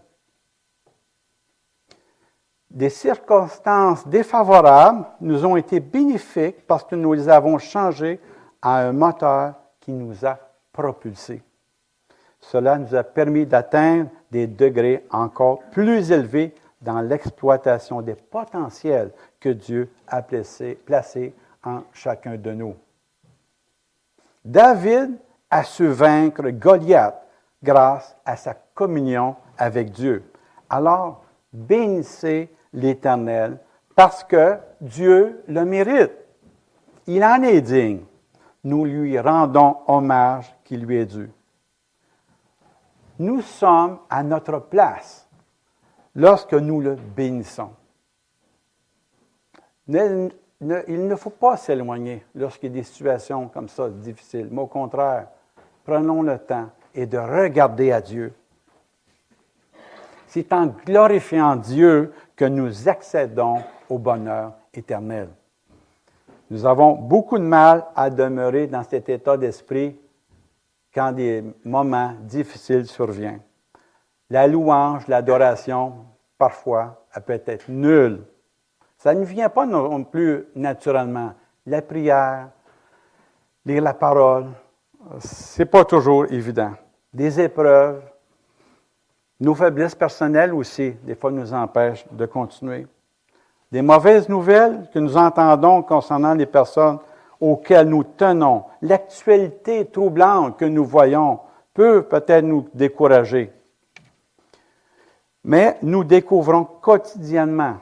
Des 2.70 2.88
circonstances 2.88 4.06
défavorables 4.08 5.04
nous 5.20 5.44
ont 5.44 5.56
été 5.56 5.78
bénéfiques 5.78 6.66
parce 6.66 6.84
que 6.84 6.96
nous 6.96 7.12
les 7.12 7.28
avons 7.28 7.58
changées 7.58 8.18
à 8.62 8.78
un 8.78 8.92
moteur 8.92 9.54
qui 9.80 9.92
nous 9.92 10.24
a 10.24 10.38
propulsés. 10.72 11.42
Cela 12.40 12.78
nous 12.78 12.94
a 12.94 13.04
permis 13.04 13.44
d'atteindre 13.44 14.08
des 14.30 14.46
degrés 14.46 15.06
encore 15.10 15.60
plus 15.70 16.10
élevés 16.10 16.54
dans 16.82 17.00
l'exploitation 17.00 18.02
des 18.02 18.14
potentiels 18.14 19.12
que 19.40 19.48
Dieu 19.48 19.90
a 20.06 20.22
placés, 20.22 21.34
en 21.64 21.82
chacun 21.92 22.36
de 22.36 22.52
nous. 22.52 22.74
David 24.44 25.16
a 25.48 25.62
su 25.62 25.86
vaincre 25.86 26.50
Goliath 26.50 27.22
grâce 27.62 28.16
à 28.24 28.36
sa 28.36 28.54
communion 28.74 29.36
avec 29.56 29.92
Dieu. 29.92 30.24
Alors, 30.68 31.24
bénissez 31.52 32.52
l'Éternel 32.72 33.58
parce 33.94 34.24
que 34.24 34.56
Dieu 34.80 35.44
le 35.46 35.64
mérite. 35.64 36.12
Il 37.06 37.22
en 37.22 37.42
est 37.42 37.60
digne 37.60 38.00
nous 38.64 38.84
lui 38.84 39.18
rendons 39.18 39.78
hommage 39.86 40.54
qui 40.64 40.76
lui 40.76 40.96
est 40.96 41.06
dû. 41.06 41.30
Nous 43.18 43.42
sommes 43.42 43.98
à 44.08 44.22
notre 44.22 44.58
place 44.58 45.28
lorsque 46.14 46.54
nous 46.54 46.80
le 46.80 46.94
bénissons. 46.94 47.70
il 49.88 50.30
ne 50.60 51.16
faut 51.16 51.30
pas 51.30 51.56
s'éloigner 51.56 52.24
lorsqu'il 52.34 52.70
y 52.70 52.72
a 52.72 52.80
des 52.80 52.82
situations 52.84 53.48
comme 53.48 53.68
ça 53.68 53.88
difficiles, 53.88 54.48
mais 54.50 54.62
au 54.62 54.66
contraire, 54.66 55.28
prenons 55.84 56.22
le 56.22 56.38
temps 56.38 56.70
et 56.94 57.06
de 57.06 57.18
regarder 57.18 57.92
à 57.92 58.00
Dieu. 58.00 58.32
C'est 60.26 60.52
en 60.52 60.66
glorifiant 60.66 61.56
Dieu 61.56 62.12
que 62.36 62.44
nous 62.44 62.88
accédons 62.88 63.62
au 63.88 63.98
bonheur 63.98 64.52
éternel. 64.72 65.28
Nous 66.50 66.66
avons 66.66 66.92
beaucoup 66.92 67.38
de 67.38 67.44
mal 67.44 67.86
à 67.96 68.10
demeurer 68.10 68.66
dans 68.66 68.82
cet 68.82 69.08
état 69.08 69.36
d'esprit 69.36 69.98
quand 70.94 71.12
des 71.12 71.42
moments 71.64 72.14
difficiles 72.20 72.86
surviennent. 72.86 73.40
La 74.32 74.46
louange, 74.46 75.08
l'adoration, 75.08 75.92
parfois, 76.38 77.04
elle 77.14 77.20
peut 77.20 77.42
être 77.44 77.68
nulle. 77.68 78.24
Ça 78.96 79.12
ne 79.12 79.26
vient 79.26 79.50
pas 79.50 79.66
non 79.66 80.04
plus 80.04 80.46
naturellement. 80.56 81.34
La 81.66 81.82
prière, 81.82 82.48
lire 83.66 83.82
la 83.82 83.92
parole, 83.92 84.46
c'est 85.18 85.66
pas 85.66 85.84
toujours 85.84 86.32
évident. 86.32 86.72
Des 87.12 87.38
épreuves 87.42 88.00
Nos 89.38 89.54
faiblesses 89.54 89.94
personnelles 89.94 90.54
aussi, 90.54 90.92
des 91.02 91.14
fois, 91.14 91.30
nous 91.30 91.52
empêchent 91.52 92.06
de 92.10 92.24
continuer. 92.24 92.86
Des 93.70 93.82
mauvaises 93.82 94.30
nouvelles 94.30 94.88
que 94.94 94.98
nous 94.98 95.14
entendons 95.14 95.82
concernant 95.82 96.32
les 96.32 96.46
personnes 96.46 97.00
auxquelles 97.38 97.86
nous 97.86 98.04
tenons, 98.04 98.64
l'actualité 98.80 99.84
troublante 99.84 100.56
que 100.58 100.64
nous 100.64 100.86
voyons 100.86 101.40
peut 101.74 102.02
peut-être 102.02 102.46
nous 102.46 102.66
décourager. 102.72 103.52
Mais 105.44 105.78
nous 105.82 106.04
découvrons 106.04 106.64
quotidiennement 106.64 107.76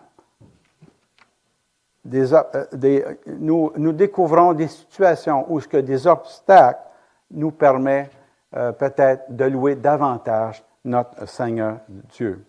des, 2.04 2.32
euh, 2.32 2.64
des 2.72 4.68
situations 4.68 5.46
où 5.52 5.60
ce 5.60 5.68
que 5.68 5.76
des 5.76 6.06
obstacles 6.06 6.80
nous 7.30 7.50
permettent 7.50 8.12
euh, 8.56 8.72
peut-être 8.72 9.24
de 9.34 9.44
louer 9.44 9.76
davantage 9.76 10.64
notre 10.84 11.28
Seigneur 11.28 11.78
Dieu. 11.88 12.44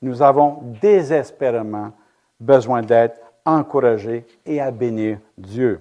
Nous 0.00 0.22
avons 0.22 0.60
désespérément 0.80 1.90
besoin 2.38 2.82
d'être 2.82 3.20
encouragés 3.44 4.24
et 4.46 4.60
à 4.60 4.70
bénir 4.70 5.18
Dieu. 5.36 5.80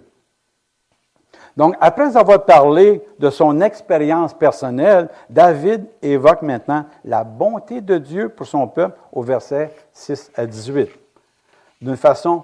Donc, 1.56 1.76
après 1.82 2.15
avoir 2.15 2.45
parlé 2.45 3.04
de 3.17 3.30
son 3.30 3.62
expérience 3.62 4.34
personnelle, 4.34 5.10
David 5.30 5.86
évoque 6.02 6.43
maintenant 6.43 6.86
la 7.04 7.23
bonté 7.23 7.82
de 7.82 7.97
Dieu 7.97 8.30
pour 8.30 8.45
son 8.45 8.67
peuple 8.67 8.97
au 9.12 9.23
verset 9.23 9.71
6 9.91 10.32
à 10.36 10.45
18. 10.45 10.89
D'une 11.82 11.97
façon, 11.97 12.43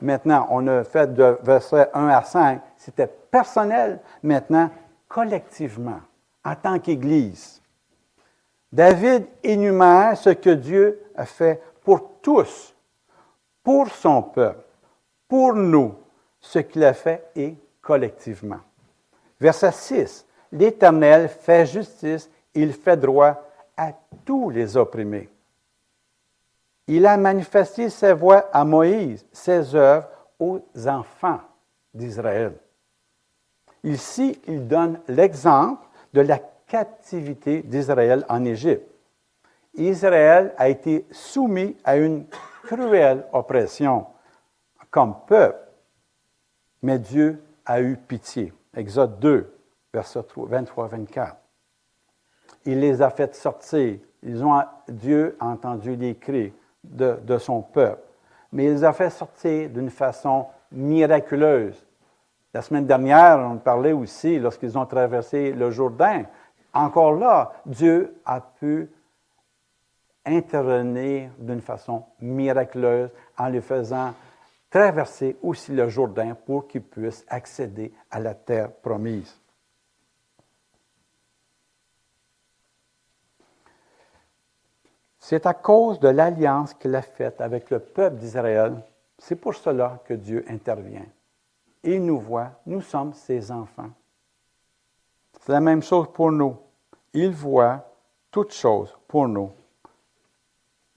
maintenant, 0.00 0.46
on 0.50 0.66
a 0.68 0.84
fait 0.84 1.12
de 1.12 1.38
verset 1.42 1.88
1 1.92 2.08
à 2.08 2.22
5, 2.22 2.60
c'était 2.76 3.08
personnel, 3.08 3.98
maintenant, 4.22 4.70
collectivement, 5.08 6.00
en 6.44 6.54
tant 6.54 6.78
qu'Église. 6.78 7.60
David 8.72 9.26
énumère 9.42 10.16
ce 10.16 10.30
que 10.30 10.50
Dieu 10.50 11.02
a 11.16 11.26
fait 11.26 11.60
pour 11.82 12.20
tous, 12.22 12.74
pour 13.64 13.88
son 13.88 14.22
peuple, 14.22 14.64
pour 15.28 15.54
nous, 15.54 15.94
ce 16.40 16.60
qu'il 16.60 16.84
a 16.84 16.94
fait 16.94 17.28
et 17.34 17.56
collectivement. 17.80 18.60
Verset 19.40 19.72
6. 19.72 20.26
L'Éternel 20.52 21.28
fait 21.28 21.66
justice, 21.66 22.30
il 22.54 22.72
fait 22.72 22.96
droit 22.96 23.46
à 23.76 23.92
tous 24.24 24.50
les 24.50 24.76
opprimés. 24.76 25.28
Il 26.86 27.06
a 27.06 27.16
manifesté 27.16 27.88
ses 27.88 28.12
voies 28.12 28.48
à 28.52 28.64
Moïse, 28.64 29.24
ses 29.32 29.74
œuvres 29.74 30.08
aux 30.38 30.60
enfants 30.86 31.40
d'Israël. 31.94 32.52
Ici, 33.84 34.40
il 34.46 34.66
donne 34.66 35.00
l'exemple 35.08 35.86
de 36.12 36.20
la 36.20 36.40
captivité 36.66 37.62
d'Israël 37.62 38.24
en 38.28 38.44
Égypte. 38.44 38.86
Israël 39.74 40.52
a 40.56 40.68
été 40.68 41.06
soumis 41.10 41.76
à 41.84 41.96
une 41.96 42.26
cruelle 42.64 43.24
oppression 43.32 44.06
comme 44.90 45.14
peuple, 45.26 45.68
mais 46.82 46.98
Dieu 46.98 47.42
a 47.70 47.80
eu 47.80 47.96
pitié. 47.96 48.52
Exode 48.76 49.20
2, 49.20 49.54
verset 49.94 50.22
23-24. 50.36 51.34
Il 52.66 52.80
les 52.80 53.00
a 53.00 53.10
fait 53.10 53.32
sortir. 53.36 54.00
Ils 54.24 54.44
ont, 54.44 54.60
Dieu 54.88 55.36
a 55.38 55.46
entendu 55.46 55.94
les 55.94 56.16
cris 56.16 56.52
de, 56.82 57.16
de 57.22 57.38
son 57.38 57.62
peuple. 57.62 58.02
Mais 58.52 58.64
il 58.64 58.72
les 58.72 58.84
a 58.84 58.92
fait 58.92 59.10
sortir 59.10 59.70
d'une 59.70 59.88
façon 59.88 60.46
miraculeuse. 60.72 61.86
La 62.52 62.60
semaine 62.60 62.86
dernière, 62.86 63.38
on 63.38 63.58
parlait 63.58 63.92
aussi, 63.92 64.40
lorsqu'ils 64.40 64.76
ont 64.76 64.86
traversé 64.86 65.52
le 65.52 65.70
Jourdain, 65.70 66.24
encore 66.74 67.12
là, 67.12 67.52
Dieu 67.64 68.16
a 68.24 68.40
pu 68.40 68.90
intervenir 70.26 71.30
d'une 71.38 71.60
façon 71.60 72.02
miraculeuse 72.20 73.10
en 73.38 73.46
les 73.46 73.60
faisant 73.60 74.12
traverser 74.70 75.36
aussi 75.42 75.72
le 75.72 75.88
Jourdain 75.88 76.34
pour 76.34 76.68
qu'ils 76.68 76.82
puissent 76.82 77.24
accéder 77.28 77.92
à 78.10 78.20
la 78.20 78.34
terre 78.34 78.72
promise. 78.72 79.36
C'est 85.18 85.44
à 85.46 85.54
cause 85.54 86.00
de 86.00 86.08
l'alliance 86.08 86.74
qu'il 86.74 86.94
a 86.94 87.02
faite 87.02 87.40
avec 87.40 87.70
le 87.70 87.78
peuple 87.78 88.16
d'Israël, 88.16 88.82
c'est 89.18 89.36
pour 89.36 89.54
cela 89.54 90.02
que 90.04 90.14
Dieu 90.14 90.44
intervient. 90.48 91.06
Il 91.82 92.04
nous 92.04 92.18
voit, 92.18 92.52
nous 92.66 92.80
sommes 92.80 93.12
ses 93.12 93.50
enfants. 93.50 93.90
C'est 95.40 95.52
la 95.52 95.60
même 95.60 95.82
chose 95.82 96.08
pour 96.12 96.32
nous. 96.32 96.56
Il 97.12 97.30
voit 97.30 97.84
toutes 98.30 98.52
choses 98.52 98.96
pour 99.06 99.28
nous. 99.28 99.50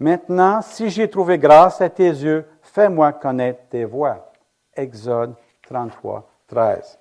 Maintenant, 0.04 0.62
si 0.62 0.89
j'ai 0.89 1.10
trouvé 1.10 1.38
grâce 1.38 1.80
à 1.80 1.89
tes 1.89 2.10
yeux, 2.10 2.46
fais-moi 2.62 3.13
connaître 3.13 3.62
tes 3.70 3.86
voies. 3.86 4.34
Exode 4.76 5.34
33, 5.62 6.30
13. 6.46 7.00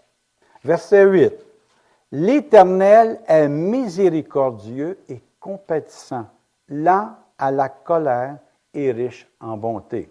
Verset 0.62 1.04
8. 1.06 1.32
L'Éternel 2.12 3.18
est 3.26 3.48
miséricordieux 3.48 5.00
et 5.08 5.20
compatissant, 5.40 6.26
lent 6.68 7.16
à 7.38 7.50
la 7.50 7.68
colère 7.70 8.36
et 8.72 8.92
riche 8.92 9.28
en 9.40 9.56
bonté. 9.56 10.08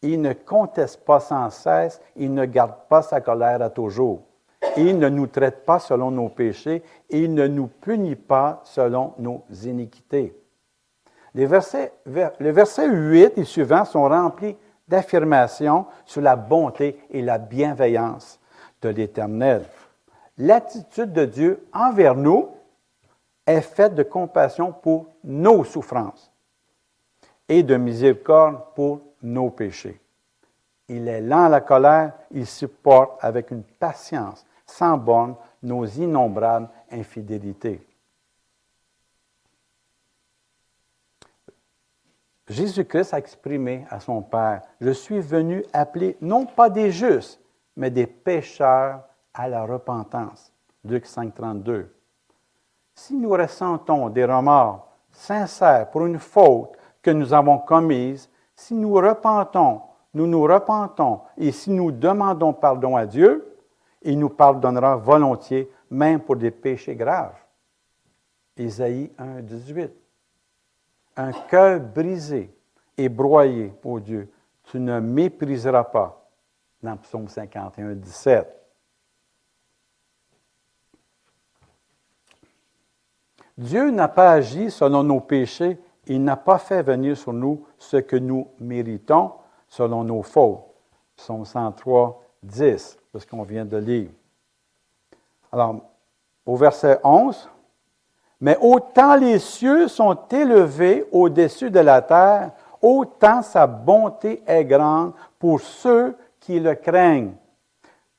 Il 0.00 0.22
ne 0.22 0.32
conteste 0.32 1.04
pas 1.04 1.18
sans 1.18 1.50
cesse, 1.50 2.00
il 2.14 2.32
ne 2.32 2.44
garde 2.44 2.76
pas 2.88 3.02
sa 3.02 3.20
colère 3.20 3.60
à 3.60 3.70
toujours. 3.70 4.22
Il 4.76 5.00
ne 5.00 5.08
nous 5.08 5.26
traite 5.26 5.64
pas 5.64 5.80
selon 5.80 6.12
nos 6.12 6.28
péchés, 6.28 6.84
il 7.08 7.34
ne 7.34 7.48
nous 7.48 7.66
punit 7.66 8.14
pas 8.14 8.60
selon 8.62 9.14
nos 9.18 9.42
iniquités. 9.64 10.40
Les 11.34 11.46
versets, 11.46 11.92
les 12.06 12.52
versets 12.52 12.88
8 12.88 13.38
et 13.38 13.44
suivants 13.44 13.84
sont 13.84 14.08
remplis 14.08 14.56
d'affirmations 14.88 15.86
sur 16.04 16.20
la 16.20 16.36
bonté 16.36 16.98
et 17.10 17.22
la 17.22 17.38
bienveillance 17.38 18.40
de 18.82 18.88
l'Éternel. 18.88 19.64
L'attitude 20.38 21.12
de 21.12 21.24
Dieu 21.24 21.66
envers 21.72 22.16
nous 22.16 22.48
est 23.46 23.60
faite 23.60 23.94
de 23.94 24.02
compassion 24.02 24.72
pour 24.72 25.06
nos 25.22 25.64
souffrances 25.64 26.32
et 27.48 27.62
de 27.62 27.76
miséricorde 27.76 28.58
pour 28.74 29.00
nos 29.22 29.50
péchés. 29.50 30.00
Il 30.88 31.06
est 31.06 31.20
lent 31.20 31.44
à 31.44 31.48
la 31.48 31.60
colère, 31.60 32.12
il 32.32 32.46
supporte 32.46 33.22
avec 33.22 33.50
une 33.50 33.62
patience 33.62 34.44
sans 34.66 34.96
borne 34.96 35.34
nos 35.62 35.84
innombrables 35.84 36.68
infidélités. 36.90 37.86
Jésus-Christ 42.50 43.14
a 43.14 43.18
exprimé 43.18 43.86
à 43.90 44.00
son 44.00 44.22
Père, 44.22 44.62
je 44.80 44.90
suis 44.90 45.20
venu 45.20 45.64
appeler 45.72 46.16
non 46.20 46.46
pas 46.46 46.68
des 46.68 46.90
justes, 46.90 47.40
mais 47.76 47.90
des 47.90 48.08
pécheurs 48.08 49.04
à 49.32 49.48
la 49.48 49.64
repentance. 49.64 50.52
Luc 50.84 51.06
5, 51.06 51.32
32. 51.32 51.94
Si 52.96 53.14
nous 53.14 53.30
ressentons 53.30 54.08
des 54.08 54.24
remords 54.24 54.88
sincères 55.12 55.88
pour 55.92 56.04
une 56.06 56.18
faute 56.18 56.72
que 57.02 57.12
nous 57.12 57.32
avons 57.32 57.58
commise, 57.58 58.28
si 58.56 58.74
nous 58.74 58.94
repentons, 58.94 59.82
nous 60.12 60.26
nous 60.26 60.42
repentons, 60.42 61.20
et 61.36 61.52
si 61.52 61.70
nous 61.70 61.92
demandons 61.92 62.52
pardon 62.52 62.96
à 62.96 63.06
Dieu, 63.06 63.56
il 64.02 64.18
nous 64.18 64.28
pardonnera 64.28 64.96
volontiers, 64.96 65.70
même 65.88 66.18
pour 66.18 66.34
des 66.34 66.50
péchés 66.50 66.96
graves. 66.96 67.38
Ésaïe 68.56 69.12
1, 69.18 69.42
18 69.42 69.99
un 71.16 71.32
cœur 71.32 71.80
brisé 71.80 72.54
et 72.96 73.08
broyé, 73.08 73.72
ô 73.84 74.00
Dieu, 74.00 74.30
tu 74.64 74.78
ne 74.78 75.00
mépriseras 75.00 75.84
pas. 75.84 76.16
Dans 76.82 76.96
Psaume 76.96 77.28
51, 77.28 77.94
17. 77.94 78.46
Dieu 83.58 83.90
n'a 83.90 84.08
pas 84.08 84.32
agi 84.32 84.70
selon 84.70 85.02
nos 85.02 85.20
péchés, 85.20 85.78
il 86.06 86.24
n'a 86.24 86.36
pas 86.36 86.58
fait 86.58 86.82
venir 86.82 87.16
sur 87.16 87.34
nous 87.34 87.66
ce 87.76 87.98
que 87.98 88.16
nous 88.16 88.48
méritons 88.58 89.32
selon 89.68 90.02
nos 90.04 90.22
fautes. 90.22 90.62
Psaume 91.16 91.44
103, 91.44 92.22
10, 92.42 92.98
ce 93.18 93.26
qu'on 93.26 93.42
vient 93.42 93.66
de 93.66 93.76
lire. 93.76 94.10
Alors, 95.52 95.76
au 96.46 96.56
verset 96.56 96.98
11, 97.04 97.50
mais 98.40 98.56
autant 98.60 99.16
les 99.16 99.38
cieux 99.38 99.88
sont 99.88 100.16
élevés 100.30 101.06
au-dessus 101.12 101.70
de 101.70 101.80
la 101.80 102.00
terre, 102.00 102.52
autant 102.80 103.42
sa 103.42 103.66
bonté 103.66 104.42
est 104.46 104.64
grande 104.64 105.12
pour 105.38 105.60
ceux 105.60 106.16
qui 106.38 106.58
le 106.58 106.74
craignent. 106.74 107.34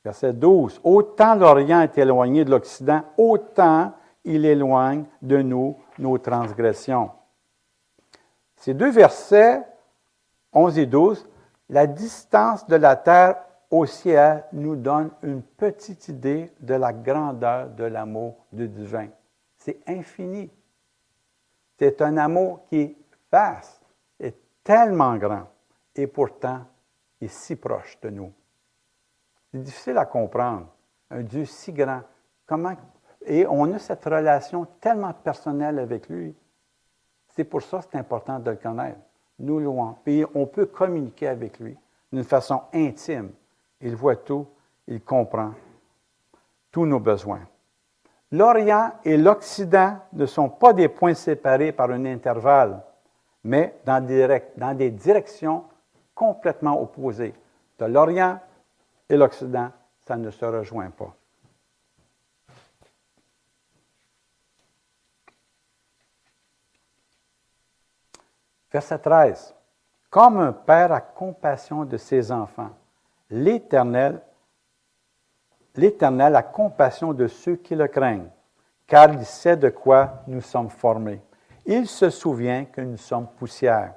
Verset 0.04 0.34
12. 0.34 0.82
Autant 0.84 1.36
l'Orient 1.36 1.82
est 1.82 1.98
éloigné 1.98 2.46
de 2.46 2.52
l'Occident, 2.52 3.02
autant 3.18 3.94
il 4.24 4.46
éloigne 4.46 5.06
de 5.22 5.42
nous 5.42 5.76
nos 5.98 6.18
transgressions. 6.18 7.12
Ces 8.56 8.74
deux 8.76 8.92
versets, 8.92 9.64
11 10.54 10.78
et 10.78 10.86
12, 10.86 11.28
la 11.70 11.88
distance 11.88 12.68
de 12.68 12.76
la 12.76 12.96
terre 12.96 13.38
au 13.72 13.86
ciel 13.86 14.44
nous 14.54 14.76
donne 14.76 15.10
une 15.24 15.42
petite 15.42 16.10
idée 16.10 16.52
de 16.60 16.76
la 16.76 16.94
grandeur 16.94 17.70
de 17.70 17.86
l'amour 17.86 18.36
du 18.52 18.68
divin. 18.68 19.08
C'est 19.62 19.80
infini. 19.88 20.50
C'est 21.78 22.02
un 22.02 22.18
amour 22.18 22.66
qui 22.66 22.80
est 22.80 22.96
vaste, 23.32 23.84
est 24.20 24.36
tellement 24.64 25.16
grand, 25.18 25.48
et 25.96 26.08
pourtant 26.08 26.66
est 27.22 27.28
si 27.28 27.56
proche 27.56 28.00
de 28.02 28.10
nous. 28.10 28.34
C'est 29.52 29.62
difficile 29.62 30.00
à 30.00 30.06
comprendre. 30.06 30.68
Un 31.12 31.22
Dieu 31.22 31.46
si 31.46 31.72
grand. 31.74 32.02
Comment, 32.48 32.76
et 33.24 33.46
on 33.46 33.72
a 33.74 33.78
cette 33.78 34.04
relation 34.04 34.66
tellement 34.80 35.14
personnelle 35.14 35.78
avec 35.78 36.10
lui. 36.10 36.36
C'est 37.28 37.44
pour 37.44 37.62
ça 37.62 37.80
que 37.80 37.86
c'est 37.92 38.00
important 38.00 38.40
de 38.40 38.50
le 38.50 38.58
connaître. 38.58 39.00
Nous 39.38 39.60
louons. 39.60 39.96
Puis 40.04 40.26
on 40.34 40.48
peut 40.48 40.66
communiquer 40.66 41.28
avec 41.28 41.60
lui 41.60 41.78
d'une 42.12 42.24
façon 42.24 42.64
intime. 42.74 43.32
Il 43.80 43.96
voit 43.96 44.16
tout, 44.16 44.48
il 44.88 45.02
comprend 45.02 45.54
tous 46.72 46.88
nos 46.88 47.00
besoins. 47.00 47.48
L'Orient 48.32 48.94
et 49.04 49.18
l'Occident 49.18 50.00
ne 50.14 50.26
sont 50.26 50.50
pas 50.50 50.72
des 50.72 50.88
points 50.88 51.14
séparés 51.14 51.74
par 51.74 51.92
un 51.92 52.06
intervalle, 52.06 52.82
mais 53.44 53.76
dans 53.86 54.06
des, 54.06 54.92
directions 54.92 55.66
complètement 56.16 56.82
opposées. 56.82 57.34
De 57.78 57.86
l'Orient 57.86 58.40
et 59.10 59.18
l'Occident, 59.18 59.72
ça 60.08 60.16
ne 60.16 60.32
se 60.32 60.46
rejoint 60.46 60.92
pas. 60.92 61.14
Verset 68.72 69.00
13. 69.00 69.54
Comme 70.10 70.38
un 70.38 70.54
père 70.54 70.94
a 70.94 71.02
compassion 71.02 71.84
de 71.84 71.98
ses 71.98 72.32
enfants, 72.32 72.72
l'Éternel 73.30 74.22
L'Éternel 75.76 76.36
a 76.36 76.44
compassion 76.44 77.14
de 77.14 77.28
ceux 77.28 77.56
qui 77.56 77.76
le 77.76 77.88
craignent, 77.88 78.30
car 78.88 79.14
il 79.14 79.26
sait 79.26 79.56
de 79.56 79.70
quoi 79.70 80.24
nous 80.28 80.42
sommes 80.42 80.70
formés. 80.70 81.22
Il 81.66 81.88
se 81.88 82.10
souvient 82.10 82.66
que 82.66 82.82
nous 82.82 82.98
sommes 82.98 83.28
poussière. 83.38 83.94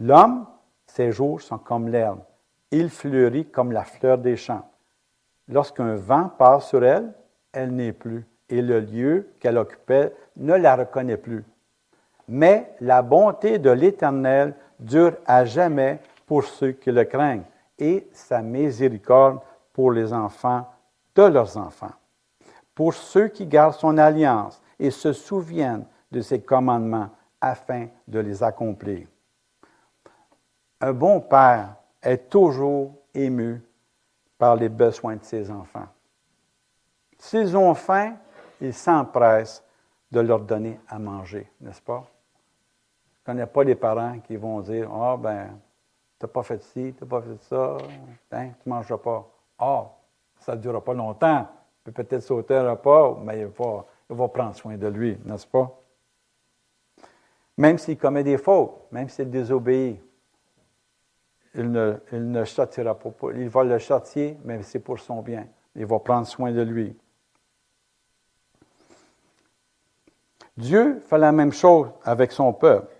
L'homme, 0.00 0.46
ses 0.86 1.12
jours 1.12 1.40
sont 1.40 1.58
comme 1.58 1.88
l'herbe. 1.88 2.20
Il 2.70 2.90
fleurit 2.90 3.46
comme 3.46 3.70
la 3.70 3.84
fleur 3.84 4.18
des 4.18 4.36
champs. 4.36 4.68
Lorsqu'un 5.48 5.94
vent 5.94 6.28
passe 6.28 6.68
sur 6.68 6.84
elle, 6.84 7.12
elle 7.52 7.74
n'est 7.74 7.92
plus, 7.92 8.26
et 8.48 8.62
le 8.62 8.80
lieu 8.80 9.28
qu'elle 9.38 9.58
occupait 9.58 10.12
ne 10.36 10.54
la 10.54 10.74
reconnaît 10.74 11.16
plus. 11.16 11.44
Mais 12.26 12.74
la 12.80 13.02
bonté 13.02 13.58
de 13.58 13.70
l'Éternel 13.70 14.54
dure 14.80 15.16
à 15.26 15.44
jamais 15.44 16.00
pour 16.26 16.44
ceux 16.44 16.72
qui 16.72 16.90
le 16.90 17.04
craignent, 17.04 17.44
et 17.78 18.08
sa 18.12 18.42
miséricorde 18.42 19.40
pour 19.74 19.92
les 19.92 20.12
enfants 20.12 20.66
de 21.14 21.24
leurs 21.24 21.58
enfants, 21.58 21.92
pour 22.74 22.94
ceux 22.94 23.28
qui 23.28 23.44
gardent 23.44 23.74
son 23.74 23.98
alliance 23.98 24.62
et 24.78 24.90
se 24.90 25.12
souviennent 25.12 25.84
de 26.10 26.22
ses 26.22 26.40
commandements 26.40 27.10
afin 27.40 27.88
de 28.08 28.20
les 28.20 28.42
accomplir. 28.42 29.06
Un 30.80 30.92
bon 30.92 31.20
père 31.20 31.74
est 32.02 32.30
toujours 32.30 32.94
ému 33.12 33.62
par 34.38 34.56
les 34.56 34.68
besoins 34.68 35.16
de 35.16 35.24
ses 35.24 35.50
enfants. 35.50 35.88
S'ils 37.18 37.56
ont 37.56 37.74
faim, 37.74 38.16
il 38.60 38.72
s'empresse 38.72 39.62
de 40.10 40.20
leur 40.20 40.40
donner 40.40 40.78
à 40.88 40.98
manger, 40.98 41.50
n'est-ce 41.60 41.82
pas? 41.82 42.04
Je 43.26 43.30
ne 43.30 43.34
connais 43.36 43.46
pas 43.46 43.64
les 43.64 43.74
parents 43.74 44.18
qui 44.20 44.36
vont 44.36 44.60
dire 44.60 44.88
Ah, 44.92 45.14
oh, 45.14 45.16
ben, 45.16 45.58
tu 46.18 46.26
n'as 46.26 46.28
pas 46.28 46.42
fait 46.42 46.62
ci, 46.62 46.94
tu 46.96 47.02
n'as 47.02 47.10
pas 47.10 47.22
fait 47.22 47.42
ça, 47.42 47.76
hein, 48.32 48.50
tu 48.62 48.68
ne 48.68 48.74
mangeras 48.74 48.98
pas. 48.98 49.33
Ah, 49.58 49.90
ça 50.40 50.56
ne 50.56 50.60
durera 50.60 50.82
pas 50.82 50.94
longtemps. 50.94 51.48
Peut 51.84 51.92
peut-être 51.92 52.22
sauter 52.22 52.56
un 52.56 52.70
repas, 52.70 53.18
mais 53.22 53.40
il 53.40 53.46
va, 53.46 54.28
prendre 54.28 54.54
soin 54.54 54.76
de 54.76 54.86
lui, 54.86 55.18
n'est-ce 55.24 55.46
pas? 55.46 55.70
Même 57.56 57.78
s'il 57.78 57.98
commet 57.98 58.24
des 58.24 58.38
fautes, 58.38 58.90
même 58.90 59.08
s'il 59.08 59.30
désobéit, 59.30 60.00
il 61.54 61.70
ne, 61.70 61.94
il 62.10 62.44
pas. 62.82 63.28
Il 63.34 63.48
va 63.48 63.64
le 63.64 63.78
châtier, 63.78 64.38
mais 64.44 64.62
c'est 64.62 64.80
pour 64.80 64.98
son 64.98 65.22
bien. 65.22 65.46
Il 65.76 65.86
va 65.86 65.98
prendre 66.00 66.26
soin 66.26 66.50
de 66.52 66.62
lui. 66.62 66.96
Dieu 70.56 71.00
fait 71.00 71.18
la 71.18 71.32
même 71.32 71.52
chose 71.52 71.90
avec 72.02 72.32
son 72.32 72.52
peuple. 72.52 72.92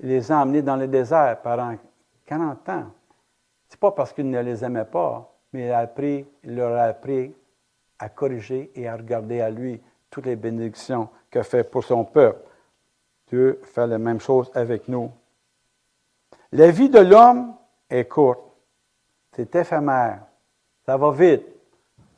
Il 0.00 0.08
les 0.08 0.32
a 0.32 0.38
emmenés 0.38 0.62
dans 0.62 0.76
le 0.76 0.88
désert 0.88 1.40
pendant 1.42 1.76
40 2.26 2.68
ans. 2.68 2.92
Ce 3.68 3.74
n'est 3.74 3.78
pas 3.78 3.92
parce 3.92 4.12
qu'il 4.12 4.28
ne 4.28 4.40
les 4.40 4.64
aimait 4.64 4.84
pas, 4.84 5.31
mais 5.52 5.66
il, 5.66 5.70
a 5.70 5.78
appris, 5.78 6.26
il 6.44 6.56
leur 6.56 6.74
a 6.76 6.84
appris 6.84 7.34
à 7.98 8.08
corriger 8.08 8.70
et 8.74 8.88
à 8.88 8.96
regarder 8.96 9.40
à 9.40 9.50
lui 9.50 9.80
toutes 10.10 10.26
les 10.26 10.36
bénédictions 10.36 11.08
qu'il 11.30 11.42
fait 11.44 11.64
pour 11.64 11.84
son 11.84 12.04
peuple. 12.04 12.40
Dieu 13.28 13.60
fait 13.64 13.86
la 13.86 13.98
même 13.98 14.20
chose 14.20 14.50
avec 14.54 14.88
nous. 14.88 15.10
La 16.52 16.70
vie 16.70 16.90
de 16.90 16.98
l'homme 16.98 17.54
est 17.88 18.04
courte. 18.04 18.40
C'est 19.32 19.54
éphémère. 19.54 20.22
Ça 20.84 20.96
va 20.96 21.10
vite. 21.12 21.46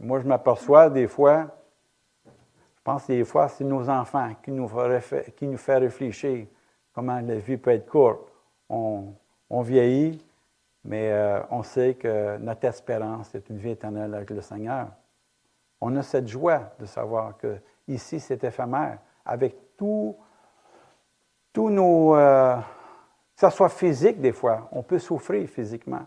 Moi, 0.01 0.20
je 0.20 0.27
m'aperçois 0.27 0.90
des 0.90 1.07
fois, 1.07 1.47
je 2.27 2.83
pense 2.83 3.07
des 3.07 3.25
fois, 3.25 3.49
c'est 3.49 3.64
nos 3.64 3.88
enfants 3.88 4.35
qui 4.42 4.51
nous, 4.51 4.68
qui 5.37 5.47
nous 5.47 5.57
fait 5.57 5.77
réfléchir 5.77 6.47
comment 6.92 7.20
la 7.20 7.37
vie 7.37 7.57
peut 7.57 7.70
être 7.70 7.87
courte. 7.87 8.20
On, 8.68 9.14
on 9.49 9.62
vieillit, 9.62 10.23
mais 10.85 11.11
euh, 11.12 11.40
on 11.51 11.62
sait 11.62 11.94
que 11.94 12.37
notre 12.38 12.66
espérance 12.66 13.35
est 13.35 13.49
une 13.49 13.59
vie 13.59 13.70
éternelle 13.70 14.14
avec 14.14 14.31
le 14.31 14.40
Seigneur. 14.40 14.88
On 15.81 15.94
a 15.97 16.03
cette 16.03 16.29
joie 16.29 16.73
de 16.79 16.87
savoir 16.87 17.37
que 17.37 17.59
ici 17.88 18.20
c'est 18.20 18.42
éphémère, 18.44 18.99
avec 19.25 19.77
tout, 19.77 20.16
tous 21.53 21.70
nos, 21.70 22.14
euh, 22.16 22.57
que 22.57 23.40
ce 23.40 23.51
soit 23.51 23.68
physique 23.68 24.20
des 24.20 24.33
fois, 24.33 24.68
on 24.73 24.83
peut 24.83 24.99
souffrir 24.99 25.49
physiquement, 25.49 26.07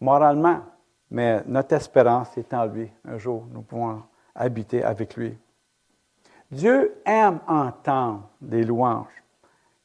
moralement, 0.00 0.60
mais 1.10 1.42
notre 1.46 1.74
espérance 1.74 2.36
est 2.36 2.52
en 2.52 2.66
lui. 2.66 2.90
Un 3.04 3.18
jour, 3.18 3.46
nous 3.52 3.62
pouvons 3.62 4.02
habiter 4.34 4.82
avec 4.82 5.16
lui. 5.16 5.38
Dieu 6.50 7.00
aime 7.04 7.40
entendre 7.46 8.28
des 8.40 8.64
louanges 8.64 9.22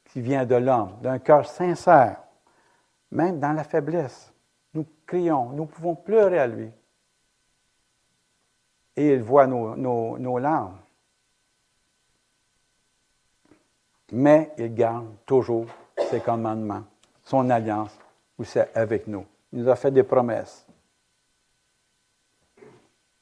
qui 0.04 0.20
viennent 0.20 0.46
de 0.46 0.56
l'homme, 0.56 0.92
d'un 1.00 1.18
cœur 1.18 1.46
sincère, 1.46 2.18
même 3.10 3.40
dans 3.40 3.52
la 3.52 3.64
faiblesse. 3.64 4.31
Nous 4.74 4.86
crions, 5.06 5.50
nous 5.50 5.66
pouvons 5.66 5.94
pleurer 5.94 6.38
à 6.38 6.46
lui. 6.46 6.70
Et 8.96 9.14
il 9.14 9.22
voit 9.22 9.46
nos, 9.46 10.38
larmes. 10.38 10.78
Mais 14.12 14.52
il 14.58 14.74
garde 14.74 15.08
toujours 15.24 15.66
ses 16.10 16.20
commandements, 16.20 16.84
son 17.24 17.48
alliance 17.48 17.96
c'est 18.44 18.74
avec 18.76 19.06
nous. 19.06 19.26
Il 19.52 19.60
nous 19.60 19.68
a 19.68 19.76
fait 19.76 19.90
des 19.90 20.02
promesses. 20.02 20.66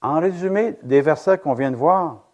En 0.01 0.21
résumé 0.21 0.77
des 0.83 1.03
versets 1.03 1.39
qu'on 1.39 1.55
vient 1.55 1.71
de 1.71 1.77
voir, 1.77 2.25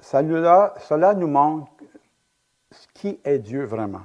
cela 0.00 1.14
nous 1.14 1.28
montre 1.28 1.70
qui 2.94 3.20
est 3.24 3.38
Dieu 3.38 3.64
vraiment. 3.64 4.02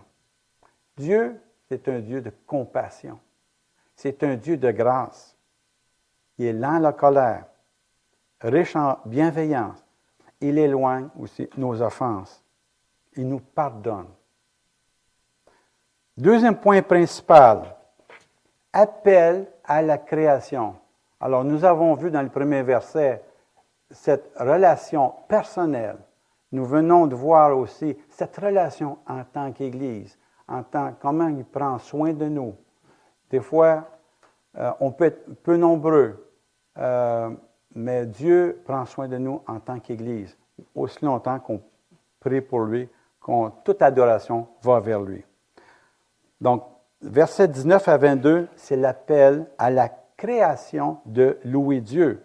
Dieu 0.97 1.39
c'est 1.71 1.87
un 1.87 1.99
Dieu 1.99 2.19
de 2.19 2.33
compassion. 2.45 3.17
C'est 3.95 4.23
un 4.23 4.35
Dieu 4.35 4.57
de 4.57 4.71
grâce. 4.71 5.37
Il 6.37 6.47
est 6.47 6.51
lent 6.53 6.75
à 6.75 6.79
la 6.79 6.91
colère, 6.91 7.45
riche 8.41 8.75
en 8.75 8.99
bienveillance. 9.05 9.81
Il 10.41 10.57
éloigne 10.57 11.07
aussi 11.17 11.49
nos 11.55 11.81
offenses. 11.81 12.43
Il 13.15 13.29
nous 13.29 13.39
pardonne. 13.39 14.09
Deuxième 16.17 16.57
point 16.57 16.81
principal, 16.81 17.73
appel 18.73 19.47
à 19.63 19.81
la 19.81 19.97
création. 19.97 20.75
Alors, 21.21 21.45
nous 21.45 21.63
avons 21.63 21.93
vu 21.93 22.11
dans 22.11 22.21
le 22.21 22.27
premier 22.27 22.63
verset 22.63 23.23
cette 23.89 24.29
relation 24.37 25.13
personnelle. 25.29 25.99
Nous 26.51 26.65
venons 26.65 27.07
de 27.07 27.15
voir 27.15 27.57
aussi 27.57 27.97
cette 28.09 28.35
relation 28.35 28.97
en 29.07 29.23
tant 29.23 29.53
qu'Église 29.53 30.17
en 30.47 30.63
tant, 30.63 30.93
comment 30.99 31.27
il 31.27 31.45
prend 31.45 31.77
soin 31.79 32.13
de 32.13 32.25
nous. 32.25 32.55
Des 33.29 33.39
fois, 33.39 33.87
euh, 34.57 34.71
on 34.79 34.91
peut 34.91 35.05
être 35.05 35.41
peu 35.43 35.55
nombreux, 35.55 36.31
euh, 36.77 37.29
mais 37.73 38.05
Dieu 38.05 38.61
prend 38.65 38.85
soin 38.85 39.07
de 39.07 39.17
nous 39.17 39.41
en 39.47 39.59
tant 39.59 39.79
qu'Église, 39.79 40.37
aussi 40.75 41.03
longtemps 41.05 41.39
qu'on 41.39 41.61
prie 42.19 42.41
pour 42.41 42.61
lui, 42.61 42.89
qu'on 43.19 43.51
toute 43.63 43.81
adoration 43.81 44.47
va 44.61 44.79
vers 44.79 45.01
lui. 45.01 45.23
Donc, 46.41 46.63
versets 47.01 47.47
19 47.47 47.87
à 47.87 47.97
22, 47.97 48.47
c'est 48.55 48.75
l'appel 48.75 49.45
à 49.57 49.69
la 49.69 49.89
création 50.17 50.99
de 51.05 51.37
louer 51.45 51.81
Dieu. 51.81 52.23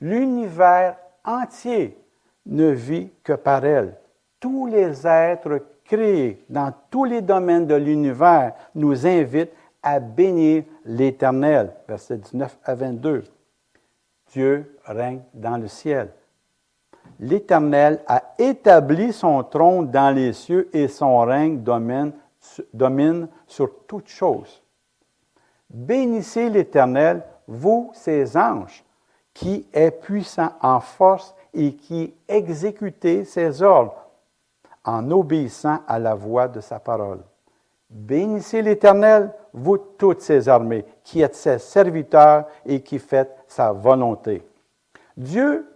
L'univers 0.00 0.96
entier 1.24 1.98
ne 2.46 2.68
vit 2.70 3.10
que 3.22 3.32
par 3.32 3.64
elle. 3.64 3.96
Tous 4.40 4.66
les 4.66 5.06
êtres 5.06 5.64
créé 5.88 6.44
dans 6.48 6.72
tous 6.90 7.04
les 7.04 7.22
domaines 7.22 7.66
de 7.66 7.74
l'univers 7.74 8.52
nous 8.74 9.06
invite 9.06 9.50
à 9.82 9.98
bénir 9.98 10.64
l'Éternel. 10.84 11.72
Versets 11.88 12.18
19 12.18 12.58
à 12.62 12.74
22. 12.74 13.24
Dieu 14.32 14.76
règne 14.84 15.22
dans 15.34 15.56
le 15.56 15.66
ciel. 15.66 16.10
l'Éternel 17.18 18.00
a 18.06 18.22
établi 18.38 19.12
son 19.12 19.42
trône 19.42 19.90
dans 19.90 20.14
les 20.14 20.34
cieux 20.34 20.68
et 20.72 20.86
son 20.86 21.18
règne 21.20 21.62
domine, 21.62 22.12
domine 22.72 23.28
sur 23.46 23.70
toutes 23.86 24.08
choses. 24.08 24.62
Bénissez 25.70 26.50
l'Éternel, 26.50 27.22
vous, 27.46 27.90
ses 27.94 28.36
anges, 28.36 28.84
qui 29.32 29.66
est 29.72 29.90
puissant 29.90 30.52
en 30.60 30.80
force 30.80 31.34
et 31.54 31.74
qui 31.74 32.14
exécutez 32.28 33.24
ses 33.24 33.62
ordres 33.62 34.07
en 34.88 35.10
obéissant 35.10 35.82
à 35.86 35.98
la 35.98 36.14
voix 36.14 36.48
de 36.48 36.62
sa 36.62 36.80
parole. 36.80 37.20
Bénissez 37.90 38.62
l'Éternel, 38.62 39.30
vous 39.52 39.76
toutes 39.76 40.22
ses 40.22 40.48
armées, 40.48 40.86
qui 41.04 41.20
êtes 41.20 41.34
ses 41.34 41.58
serviteurs 41.58 42.46
et 42.64 42.82
qui 42.82 42.98
faites 42.98 43.36
sa 43.46 43.72
volonté. 43.72 44.42
Dieu 45.14 45.70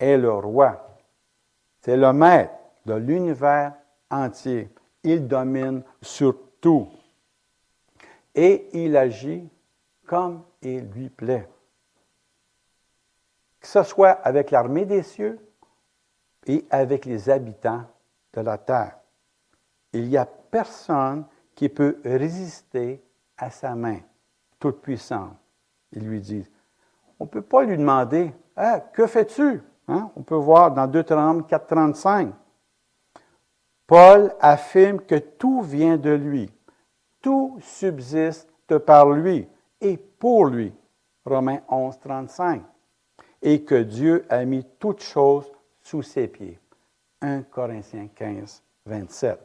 est 0.00 0.16
le 0.16 0.32
roi. 0.32 0.98
C'est 1.82 1.96
le 1.96 2.12
maître 2.12 2.52
de 2.84 2.94
l'univers 2.94 3.74
entier. 4.10 4.70
Il 5.04 5.28
domine 5.28 5.84
sur 6.02 6.36
tout. 6.60 6.88
Et 8.34 8.68
il 8.72 8.96
agit 8.96 9.48
comme 10.04 10.42
il 10.62 10.80
lui 10.90 11.10
plaît. 11.10 11.48
Que 13.60 13.68
ce 13.68 13.84
soit 13.84 14.10
avec 14.10 14.50
l'armée 14.50 14.84
des 14.84 15.04
cieux 15.04 15.38
et 16.48 16.64
avec 16.70 17.04
les 17.04 17.30
habitants 17.30 17.84
de 18.36 18.46
la 18.46 18.58
terre. 18.58 18.98
Il 19.92 20.08
n'y 20.08 20.16
a 20.16 20.26
personne 20.26 21.24
qui 21.54 21.68
peut 21.68 22.00
résister 22.04 23.02
à 23.36 23.50
sa 23.50 23.74
main 23.74 23.98
toute 24.58 24.80
puissante. 24.80 25.36
Il 25.92 26.06
lui 26.06 26.20
dit, 26.20 26.44
on 27.18 27.24
ne 27.24 27.30
peut 27.30 27.42
pas 27.42 27.64
lui 27.64 27.76
demander, 27.76 28.32
que 28.92 29.06
fais-tu? 29.06 29.62
Hein? 29.88 30.10
On 30.16 30.22
peut 30.22 30.34
voir 30.34 30.72
dans 30.72 30.86
Deutéronome 30.86 31.42
4.35. 31.42 32.32
Paul 33.86 34.34
affirme 34.40 35.00
que 35.00 35.14
tout 35.14 35.62
vient 35.62 35.96
de 35.96 36.10
lui. 36.10 36.52
Tout 37.22 37.58
subsiste 37.60 38.78
par 38.84 39.10
lui 39.10 39.48
et 39.80 39.96
pour 39.96 40.46
lui. 40.46 40.74
Romains 41.24 41.60
11, 41.68 41.98
35. 42.00 42.62
Et 43.42 43.64
que 43.64 43.82
Dieu 43.82 44.24
a 44.28 44.44
mis 44.44 44.64
toutes 44.78 45.02
choses 45.02 45.50
sous 45.80 46.02
ses 46.02 46.26
pieds. 46.26 46.58
1 47.20 47.42
Corinthiens 47.42 48.08
15, 48.14 48.62
27. 48.84 49.38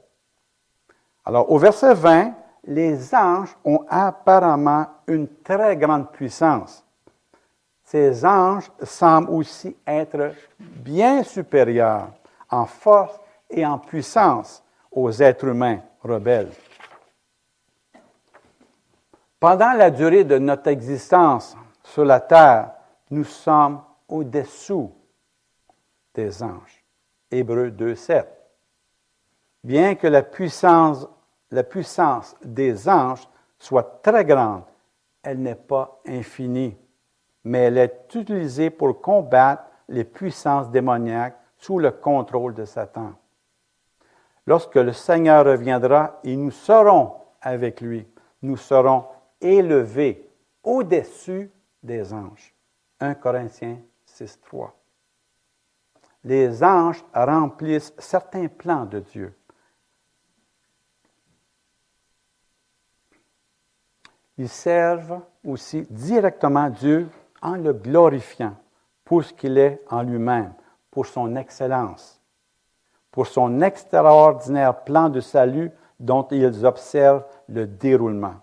Alors, 1.25 1.51
au 1.51 1.57
verset 1.57 1.93
20, 1.93 2.33
les 2.65 3.15
anges 3.15 3.55
ont 3.63 3.85
apparemment 3.89 4.87
une 5.07 5.27
très 5.43 5.77
grande 5.77 6.11
puissance 6.11 6.83
ces 7.91 8.23
anges 8.23 8.71
semblent 8.83 9.31
aussi 9.31 9.75
être 9.85 10.33
bien 10.57 11.23
supérieurs 11.23 12.07
en 12.49 12.65
force 12.65 13.19
et 13.49 13.65
en 13.65 13.77
puissance 13.79 14.63
aux 14.89 15.11
êtres 15.11 15.47
humains 15.47 15.81
rebelles. 16.01 16.53
Pendant 19.41 19.73
la 19.73 19.91
durée 19.91 20.23
de 20.23 20.37
notre 20.37 20.69
existence 20.69 21.57
sur 21.83 22.05
la 22.05 22.21
terre, 22.21 22.71
nous 23.09 23.25
sommes 23.25 23.81
au-dessous 24.07 24.89
des 26.13 26.41
anges. 26.41 26.80
Hébreux 27.31 27.69
2.7. 27.69 28.25
Bien 29.63 29.95
que 29.95 30.07
la 30.07 30.21
puissance, 30.21 31.07
la 31.49 31.63
puissance 31.63 32.35
des 32.43 32.89
anges 32.89 33.27
soit 33.57 34.01
très 34.03 34.25
grande, 34.25 34.63
elle 35.23 35.41
n'est 35.41 35.55
pas 35.55 36.01
infinie 36.05 36.75
mais 37.43 37.59
elle 37.59 37.77
est 37.77 38.15
utilisée 38.15 38.69
pour 38.69 39.01
combattre 39.01 39.63
les 39.89 40.03
puissances 40.03 40.69
démoniaques 40.69 41.37
sous 41.57 41.79
le 41.79 41.91
contrôle 41.91 42.53
de 42.53 42.65
Satan. 42.65 43.13
Lorsque 44.45 44.75
le 44.75 44.93
Seigneur 44.93 45.45
reviendra 45.45 46.19
et 46.23 46.35
nous 46.35 46.51
serons 46.51 47.13
avec 47.41 47.81
lui, 47.81 48.07
nous 48.41 48.57
serons 48.57 49.05
élevés 49.39 50.29
au-dessus 50.63 51.51
des 51.83 52.13
anges. 52.13 52.53
1 52.99 53.15
Corinthiens 53.15 53.77
6, 54.05 54.39
3. 54.41 54.75
Les 56.23 56.63
anges 56.63 57.03
remplissent 57.13 57.93
certains 57.97 58.47
plans 58.47 58.85
de 58.85 58.99
Dieu. 58.99 59.35
Ils 64.37 64.49
servent 64.49 65.21
aussi 65.43 65.85
directement 65.89 66.69
Dieu 66.69 67.09
en 67.41 67.55
le 67.55 67.73
glorifiant 67.73 68.55
pour 69.03 69.23
ce 69.23 69.33
qu'il 69.33 69.57
est 69.57 69.81
en 69.89 70.03
lui-même, 70.03 70.53
pour 70.89 71.05
son 71.05 71.35
excellence, 71.35 72.21
pour 73.11 73.27
son 73.27 73.61
extraordinaire 73.61 74.83
plan 74.83 75.09
de 75.09 75.19
salut 75.19 75.71
dont 75.99 76.27
ils 76.31 76.65
observent 76.65 77.25
le 77.47 77.67
déroulement. 77.67 78.35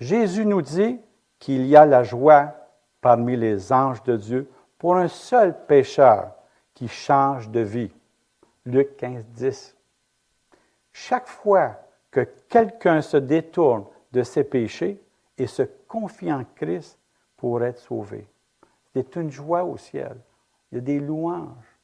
Jésus 0.00 0.44
nous 0.44 0.62
dit 0.62 1.00
qu'il 1.38 1.66
y 1.66 1.76
a 1.76 1.86
la 1.86 2.02
joie 2.02 2.54
parmi 3.00 3.36
les 3.36 3.72
anges 3.72 4.02
de 4.02 4.16
Dieu 4.16 4.50
pour 4.78 4.96
un 4.96 5.08
seul 5.08 5.66
pécheur 5.66 6.32
qui 6.74 6.88
change 6.88 7.50
de 7.50 7.60
vie. 7.60 7.92
Luc 8.66 8.96
15, 8.96 9.24
10. 9.26 9.76
Chaque 10.92 11.28
fois 11.28 11.76
que 12.10 12.20
quelqu'un 12.48 13.00
se 13.00 13.16
détourne 13.16 13.84
de 14.12 14.22
ses 14.22 14.44
péchés 14.44 15.02
et 15.38 15.46
se 15.46 15.62
confie 15.88 16.32
en 16.32 16.44
Christ, 16.54 16.98
pour 17.44 17.62
être 17.62 17.78
sauvé. 17.78 18.26
C'est 18.94 19.16
une 19.16 19.30
joie 19.30 19.64
au 19.64 19.76
ciel. 19.76 20.16
Il 20.72 20.76
y 20.76 20.78
a 20.78 20.80
des 20.80 20.98
louanges. 20.98 21.78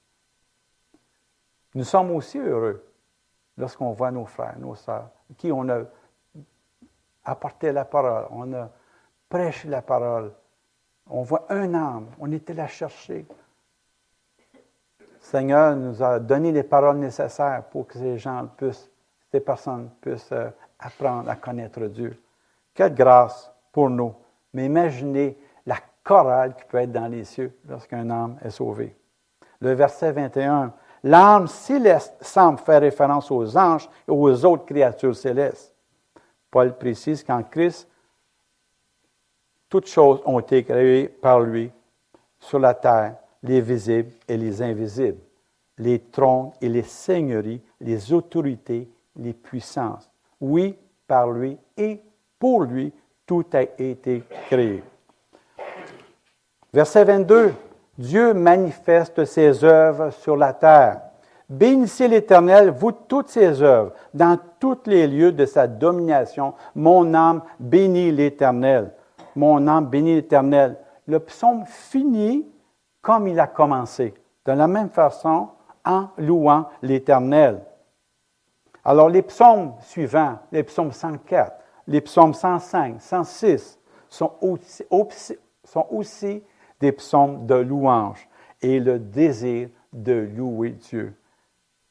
Nous 1.75 1.85
sommes 1.85 2.13
aussi 2.13 2.39
heureux 2.39 2.83
lorsqu'on 3.59 3.93
voit 3.93 4.11
nos 4.11 4.25
frères, 4.25 4.59
nos 4.59 4.75
sœurs, 4.75 5.11
qui 5.37 5.53
on 5.53 5.69
a 5.69 5.83
apporté 7.25 7.73
la 7.73 7.85
parole, 7.85 8.27
on 8.31 8.51
a 8.55 8.71
prêché 9.29 9.69
la 9.69 9.83
parole. 9.83 10.33
On 11.09 11.25
voit 11.25 11.45
un 11.51 11.75
âme, 11.75 12.07
on 12.19 12.33
était 12.33 12.55
là 12.55 12.67
chercher. 12.67 13.27
Seigneur 15.31 15.77
nous 15.77 16.03
a 16.03 16.19
donné 16.19 16.51
les 16.51 16.65
paroles 16.65 16.99
nécessaires 16.99 17.63
pour 17.71 17.87
que 17.87 17.97
ces 17.97 18.19
gens 18.19 18.49
puissent, 18.57 18.91
ces 19.31 19.39
personnes 19.39 19.89
puissent 20.01 20.33
euh, 20.33 20.51
apprendre 20.77 21.31
à 21.31 21.37
connaître 21.37 21.83
Dieu. 21.87 22.21
Quelle 22.75 22.93
grâce 22.93 23.49
pour 23.71 23.89
nous. 23.89 24.13
Mais 24.53 24.67
imaginez 24.67 25.39
la 25.67 25.77
chorale 26.03 26.57
qui 26.57 26.65
peut 26.65 26.79
être 26.79 26.91
dans 26.91 27.07
les 27.07 27.23
cieux 27.23 27.57
lorsqu'un 27.69 28.11
âme 28.11 28.39
est 28.43 28.51
sauvé. 28.51 28.97
Le 29.61 29.73
verset 29.75 30.11
21, 30.11 30.73
l'âme 31.05 31.47
céleste 31.47 32.17
semble 32.21 32.59
faire 32.59 32.81
référence 32.81 33.31
aux 33.31 33.57
anges 33.57 33.89
et 34.09 34.11
aux 34.11 34.45
autres 34.45 34.65
créatures 34.65 35.15
célestes. 35.15 35.73
Paul 36.51 36.77
précise 36.77 37.23
qu'en 37.23 37.45
Christ, 37.45 37.89
toutes 39.69 39.87
choses 39.87 40.21
ont 40.25 40.41
été 40.41 40.65
créées 40.65 41.07
par 41.07 41.39
lui 41.39 41.71
sur 42.41 42.59
la 42.59 42.75
terre, 42.75 43.15
les 43.43 43.61
visibles 43.61 44.13
et 44.29 44.37
les 44.37 44.63
invisibles, 44.63 45.21
les 45.79 45.99
trônes 45.99 46.51
et 46.61 46.69
les 46.69 46.83
seigneuries, 46.83 47.63
les 47.81 48.13
autorités, 48.13 48.89
les 49.17 49.33
puissances. 49.33 50.11
Oui, 50.41 50.77
par 51.07 51.31
lui 51.31 51.57
et 51.77 52.01
pour 52.39 52.63
lui, 52.63 52.93
tout 53.27 53.45
a 53.53 53.63
été 53.63 54.23
créé. 54.49 54.83
Verset 56.73 57.05
22. 57.05 57.53
Dieu 57.99 58.33
manifeste 58.33 59.25
ses 59.25 59.63
œuvres 59.65 60.11
sur 60.11 60.37
la 60.37 60.53
terre. 60.53 61.03
Bénissez 61.49 62.07
l'Éternel, 62.07 62.71
vous 62.71 62.93
toutes 62.93 63.29
ses 63.29 63.61
œuvres, 63.61 63.93
dans 64.15 64.39
tous 64.61 64.79
les 64.87 65.09
lieux 65.09 65.33
de 65.33 65.45
sa 65.45 65.67
domination. 65.67 66.55
Mon 66.77 67.13
âme 67.13 67.43
bénit 67.59 68.13
l'Éternel. 68.13 68.93
Mon 69.35 69.67
âme 69.67 69.87
bénit 69.87 70.15
l'Éternel. 70.15 70.77
Le 71.07 71.19
psaume 71.19 71.65
finit 71.67 72.47
comme 73.03 73.29
il 73.29 73.41
a 73.41 73.47
commencé, 73.47 74.15
de 74.45 74.53
la 74.53 74.67
même 74.67 74.91
façon 74.91 75.49
en 75.85 76.09
louant 76.19 76.69
l'Éternel. 76.83 77.63
Alors 78.85 79.09
les 79.09 79.23
psaumes 79.23 79.75
suivants, 79.81 80.39
les 80.53 80.63
psaumes 80.63 80.93
104, 80.93 81.53
les 81.87 82.01
psaumes 82.01 82.35
105, 82.35 83.01
106, 83.01 83.79
sont 84.09 84.33
aussi, 84.41 84.85
sont 85.65 85.87
aussi 85.91 86.43
des 86.81 86.93
psaumes 86.93 87.47
de 87.47 87.55
louange 87.55 88.29
et 88.63 88.81
le 88.81 88.99
désir 88.99 89.69
de 89.93 90.29
louer 90.37 90.71
Dieu. 90.71 91.15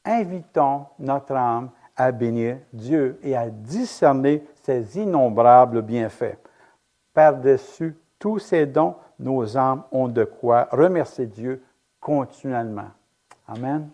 Invitons 0.04 0.86
notre 0.98 1.34
âme 1.34 1.70
à 1.96 2.12
bénir 2.12 2.58
Dieu 2.72 3.18
et 3.22 3.36
à 3.36 3.50
discerner 3.50 4.44
ses 4.62 4.98
innombrables 4.98 5.82
bienfaits. 5.82 6.38
Par-dessus 7.12 7.96
tous 8.20 8.38
ces 8.38 8.66
dons, 8.66 8.94
nos 9.18 9.56
âmes 9.56 9.82
ont 9.90 10.06
de 10.06 10.22
quoi 10.24 10.68
remercier 10.70 11.26
Dieu 11.26 11.60
continuellement. 12.00 12.90
Amen. 13.48 13.88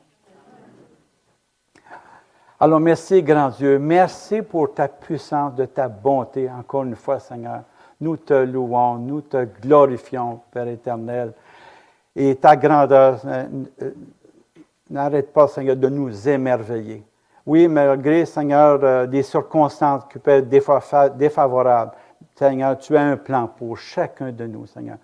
Alors 2.58 2.80
merci, 2.80 3.22
grand 3.22 3.50
Dieu. 3.50 3.78
Merci 3.78 4.42
pour 4.42 4.74
ta 4.74 4.88
puissance, 4.88 5.54
de 5.54 5.64
ta 5.64 5.88
bonté, 5.88 6.50
encore 6.50 6.84
une 6.84 6.96
fois, 6.96 7.18
Seigneur. 7.18 7.62
Nous 8.00 8.16
te 8.16 8.34
louons, 8.34 8.96
nous 8.96 9.22
te 9.22 9.46
glorifions, 9.62 10.40
Père 10.50 10.68
éternel. 10.68 11.32
et 12.14 12.34
ta 12.36 12.56
grandeur. 12.56 13.20
N'arrête 14.90 15.32
pas, 15.32 15.48
Seigneur, 15.48 15.76
de 15.76 15.88
nous 15.88 16.28
émerveiller. 16.28 17.04
Oui, 17.44 17.68
malgré, 17.68 18.24
Seigneur, 18.24 19.06
des 19.06 19.22
circonstances 19.22 20.04
qui 20.10 20.18
peuvent 20.18 20.52
être 20.52 21.16
défavorables, 21.16 21.92
Seigneur, 22.36 22.78
tu 22.78 22.96
as 22.96 23.02
un 23.02 23.16
plan 23.16 23.48
pour 23.48 23.78
chacun 23.78 24.30
de 24.30 24.46
nous, 24.46 24.66
Seigneur. 24.66 24.98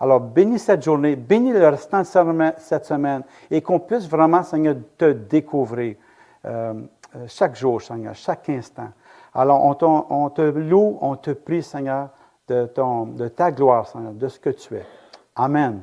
Alors, 0.00 0.20
bénis 0.20 0.58
cette 0.58 0.82
journée, 0.82 1.14
bénis 1.14 1.52
le 1.52 1.68
restant 1.68 2.00
de 2.00 2.52
cette 2.58 2.84
semaine 2.84 3.22
et 3.50 3.62
qu'on 3.62 3.78
puisse 3.78 4.08
vraiment, 4.08 4.42
Seigneur, 4.42 4.74
te 4.98 5.12
découvrir 5.12 5.96
euh, 6.44 6.74
euh, 7.14 7.24
chaque 7.28 7.54
jour, 7.54 7.80
Seigneur, 7.80 8.14
chaque 8.14 8.48
instant. 8.48 8.88
Alors, 9.32 9.64
on, 9.64 10.30
te 10.30 10.42
loue, 10.42 10.98
on 11.00 11.16
te 11.16 11.30
prie, 11.30 11.62
Seigneur, 11.62 12.08
de, 12.48 12.66
ta 13.28 13.52
gloire, 13.52 13.86
Seigneur, 13.86 14.12
de 14.12 14.28
ce 14.28 14.38
que 14.38 14.50
tu 14.50 14.74
es. 14.74 14.86
Amen. 15.36 15.80